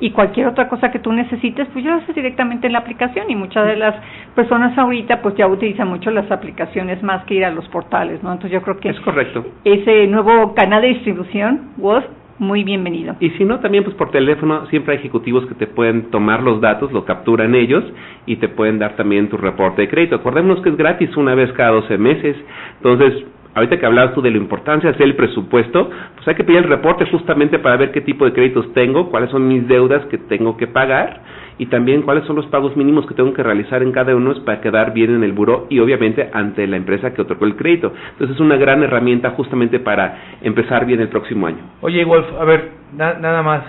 [0.00, 3.30] y cualquier otra cosa que tú necesites, pues ya lo haces directamente en la aplicación
[3.30, 3.94] y muchas de las
[4.34, 8.32] personas ahorita pues ya utilizan mucho las aplicaciones más que ir a los portales, ¿no?
[8.32, 9.46] Entonces yo creo que es correcto.
[9.62, 12.02] Ese nuevo canal de distribución, WOS,
[12.40, 13.16] muy bienvenido.
[13.20, 16.60] Y si no, también pues por teléfono siempre hay ejecutivos que te pueden tomar los
[16.60, 17.84] datos, lo capturan ellos
[18.26, 20.16] y te pueden dar también tu reporte de crédito.
[20.16, 22.36] Acordémonos que es gratis una vez cada 12 meses.
[22.78, 23.24] Entonces,
[23.54, 26.60] ahorita que hablabas tú de la importancia de hacer el presupuesto, pues hay que pedir
[26.60, 30.16] el reporte justamente para ver qué tipo de créditos tengo, cuáles son mis deudas que
[30.16, 31.20] tengo que pagar
[31.60, 34.60] y también cuáles son los pagos mínimos que tengo que realizar en cada uno para
[34.60, 37.92] quedar bien en el buró y obviamente ante la empresa que otorgó el crédito.
[38.12, 41.58] Entonces es una gran herramienta justamente para empezar bien el próximo año.
[41.82, 43.62] Oye, Wolf, a ver, nada más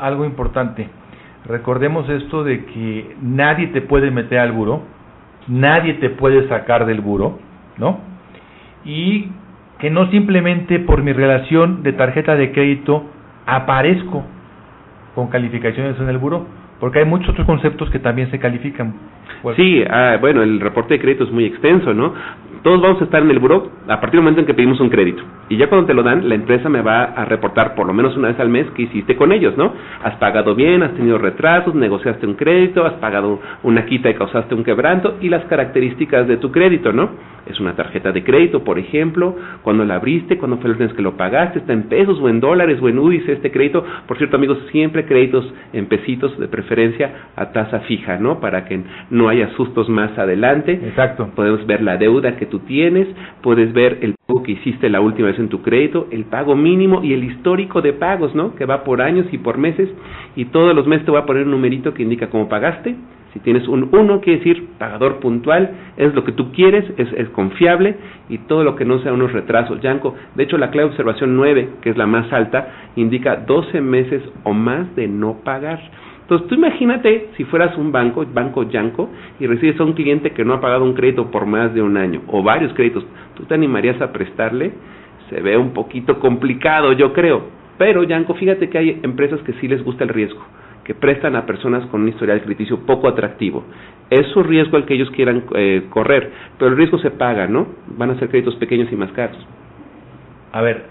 [0.00, 0.88] algo importante.
[1.46, 4.82] Recordemos esto de que nadie te puede meter al buró,
[5.48, 7.38] nadie te puede sacar del buró,
[7.78, 8.10] ¿no?
[8.84, 9.28] y
[9.78, 13.04] que no simplemente por mi relación de tarjeta de crédito
[13.46, 14.24] aparezco
[15.14, 16.46] con calificaciones en el buro,
[16.80, 18.94] porque hay muchos otros conceptos que también se califican.
[19.56, 22.12] Sí, ah, bueno, el reporte de crédito es muy extenso, ¿no?
[22.62, 24.90] todos vamos a estar en el buró a partir del momento en que pedimos un
[24.90, 25.22] crédito.
[25.48, 28.16] Y ya cuando te lo dan, la empresa me va a reportar por lo menos
[28.16, 29.72] una vez al mes que hiciste con ellos, ¿no?
[30.02, 34.54] Has pagado bien, has tenido retrasos, negociaste un crédito, has pagado una quita y causaste
[34.54, 37.10] un quebranto y las características de tu crédito, ¿no?
[37.46, 41.02] Es una tarjeta de crédito, por ejemplo, cuando la abriste, cuando fue el mes que
[41.02, 43.84] lo pagaste, está en pesos o en dólares o en UDIs este crédito.
[44.06, 48.38] Por cierto, amigos, siempre créditos en pesitos de preferencia a tasa fija, ¿no?
[48.40, 50.72] Para que no haya sustos más adelante.
[50.72, 51.30] Exacto.
[51.34, 53.08] Podemos ver la deuda que tú tienes,
[53.42, 57.02] puedes ver el pago que hiciste la última vez en tu crédito, el pago mínimo
[57.02, 58.54] y el histórico de pagos, ¿no?
[58.54, 59.88] Que va por años y por meses
[60.36, 62.96] y todos los meses te voy a poner un numerito que indica cómo pagaste.
[63.32, 67.28] Si tienes un 1, quiere decir pagador puntual, es lo que tú quieres, es, es
[67.28, 67.94] confiable
[68.28, 69.80] y todo lo que no sea unos retrasos.
[69.80, 73.80] Yanko, de hecho la clave de observación 9, que es la más alta, indica 12
[73.80, 75.80] meses o más de no pagar.
[76.30, 79.10] Entonces tú imagínate si fueras un banco, Banco Yanco,
[79.40, 81.96] y recibes a un cliente que no ha pagado un crédito por más de un
[81.96, 83.04] año o varios créditos,
[83.34, 84.70] ¿tú te animarías a prestarle?
[85.28, 87.48] Se ve un poquito complicado, yo creo.
[87.78, 90.40] Pero Yanko, fíjate que hay empresas que sí les gusta el riesgo,
[90.84, 93.64] que prestan a personas con un historial crediticio poco atractivo.
[94.08, 97.66] Es su riesgo el que ellos quieran eh, correr, pero el riesgo se paga, ¿no?
[97.96, 99.44] Van a ser créditos pequeños y más caros.
[100.52, 100.84] A ver,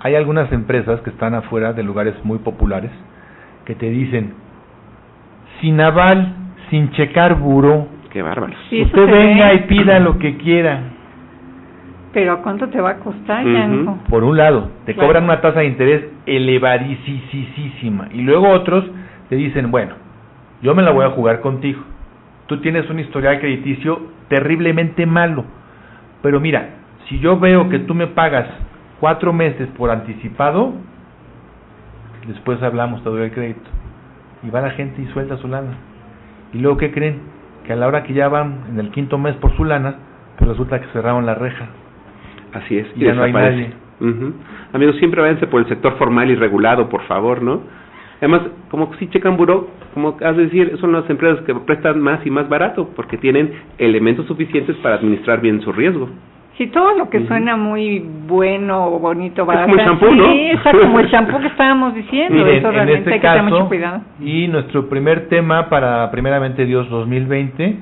[0.00, 2.92] hay algunas empresas que están afuera de lugares muy populares
[3.66, 4.45] que te dicen,
[5.60, 6.34] sin aval,
[6.70, 7.86] sin checar buró.
[8.10, 8.54] Qué bárbaro.
[8.70, 10.80] Usted venga y pida lo que quiera.
[12.12, 13.44] Pero ¿cuánto te va a costar,
[14.08, 18.08] Por un lado, te cobran una tasa de interés elevadísima.
[18.12, 18.84] Y luego otros
[19.28, 19.96] te dicen, bueno,
[20.62, 21.82] yo me la voy a jugar contigo.
[22.46, 25.44] Tú tienes un historial crediticio terriblemente malo.
[26.22, 26.70] Pero mira,
[27.06, 28.46] si yo veo que tú me pagas
[28.98, 30.72] cuatro meses por anticipado,
[32.26, 33.68] después hablamos, te doy el crédito
[34.42, 35.76] y va la gente y suelta su lana.
[36.52, 37.20] Y luego, ¿qué creen?
[37.64, 39.96] Que a la hora que ya van en el quinto mes por su lana,
[40.38, 41.66] pues resulta que cerraron la reja.
[42.52, 42.86] Así es.
[42.96, 43.72] Y, ya no hay nadie.
[44.72, 47.62] Amigos, siempre váyanse por el sector formal y regulado, por favor, ¿no?
[48.18, 52.24] Además, como si checan buró, como has de decir, son las empresas que prestan más
[52.26, 56.08] y más barato, porque tienen elementos suficientes para administrar bien su riesgo.
[56.56, 59.68] Sí, todo lo que suena muy bueno, bonito, barato.
[59.68, 60.32] como el shampoo, ¿no?
[60.32, 62.46] Sí, exacto, como el shampoo que estábamos diciendo.
[62.46, 64.00] eso realmente este hay que tener mucho cuidado.
[64.20, 67.76] Y nuestro primer tema para, primeramente Dios 2020,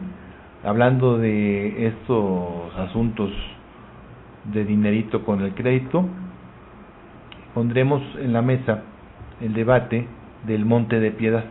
[0.65, 3.31] hablando de estos asuntos
[4.53, 6.09] de dinerito con el crédito,
[7.55, 8.83] pondremos en la mesa
[9.41, 10.09] el debate
[10.47, 11.45] del monte de piedad.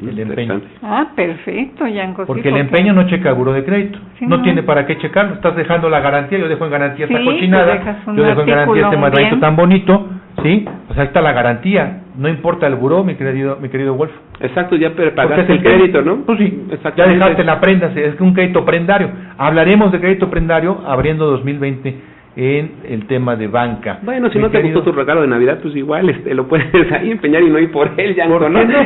[0.00, 0.60] El empeño.
[0.82, 2.26] Ah, perfecto, Yanko.
[2.26, 3.98] Porque el empeño no checa el buro de crédito.
[4.20, 5.34] no, tiene para qué checarlo.
[5.34, 6.38] Estás dejando la garantía.
[6.38, 8.02] Yo dejo en garantía esta cochinada.
[8.06, 10.08] Yo dejo en garantía este madradito tan bonito.
[10.42, 10.64] ¿Sí?
[10.88, 12.02] O sea, ahí está la garantía.
[12.16, 14.12] No importa el buró, mi querido, mi querido Wolf.
[14.40, 16.18] Exacto, ya pagaste el crédito, ¿no?
[16.18, 17.90] Pues sí, ya dejaste la prenda.
[17.94, 19.10] Es que un crédito prendario.
[19.36, 23.98] Hablaremos de crédito prendario abriendo 2020 en el tema de banca.
[24.02, 27.10] Bueno, si no te gustó tu regalo de Navidad, pues igual este, lo puedes ahí
[27.10, 28.38] empeñar y no ir por él, ya ¿no?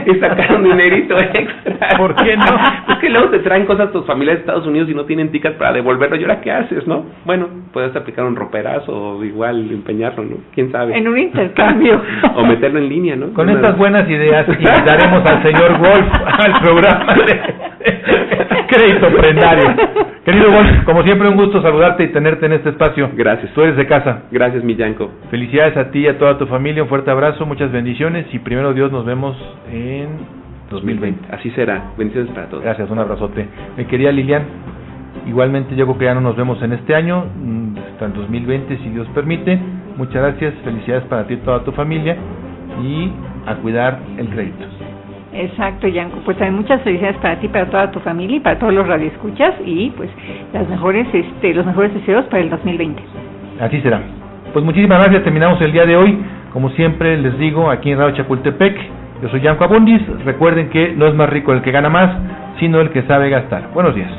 [0.07, 1.89] Y sacar un dinerito extra.
[1.99, 2.45] ¿Por qué no?
[2.95, 5.57] es que luego te traen cosas tus familias de Estados Unidos y no tienen tickets
[5.57, 6.17] para devolverlo.
[6.17, 7.05] ¿Y ahora qué haces, no?
[7.27, 10.37] Bueno, puedes aplicar un roperazo o igual empeñarlo, ¿no?
[10.55, 10.97] ¿Quién sabe?
[10.97, 12.01] En un intercambio.
[12.35, 13.35] o meterlo en línea, ¿no?
[13.35, 14.47] Con estas buenas ideas
[14.87, 19.77] daremos al señor Wolf al programa de crédito prendario.
[20.25, 23.11] Querido Wolf, como siempre un gusto saludarte y tenerte en este espacio.
[23.17, 23.53] Gracias.
[23.55, 24.23] Tú eres de casa.
[24.31, 25.11] Gracias, Millanco.
[25.33, 28.73] Felicidades a ti y a toda tu familia, un fuerte abrazo, muchas bendiciones y primero
[28.73, 29.37] Dios nos vemos
[29.69, 30.11] en
[30.71, 31.35] 2020.
[31.35, 31.91] Así será.
[31.99, 32.63] Bendiciones para todos.
[32.63, 33.49] Gracias, un abrazote.
[33.77, 34.45] Mi querida Lilian,
[35.27, 38.77] igualmente yo creo que ya no nos vemos en este año, mm, hasta el 2020
[38.77, 39.59] si Dios permite.
[39.97, 42.17] Muchas gracias, felicidades para ti y toda tu familia
[42.81, 43.11] y
[43.45, 44.82] a cuidar el crédito.
[45.35, 46.19] Exacto, Yanko.
[46.25, 49.55] Pues también muchas felicidades para ti, para toda tu familia y para todos los radioescuchas
[49.65, 50.11] y pues
[50.53, 53.03] las mejores, este, los mejores deseos para el 2020.
[53.61, 54.01] Así será.
[54.53, 55.25] Pues muchísimas gracias.
[55.25, 56.19] Terminamos el día de hoy.
[56.53, 58.77] Como siempre les digo, aquí en Radio Chapultepec,
[59.23, 60.03] yo soy Yanko Abundis.
[60.25, 62.11] Recuerden que no es más rico el que gana más,
[62.61, 63.71] sino el que sabe gastar.
[63.73, 64.11] Buenos días.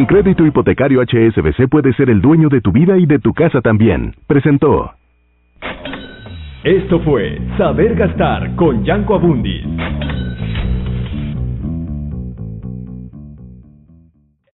[0.00, 3.60] Con crédito hipotecario HSBC puedes ser el dueño de tu vida y de tu casa
[3.60, 4.14] también.
[4.26, 4.94] Presentó.
[6.64, 9.62] Esto fue Saber Gastar con Yanko Abundis.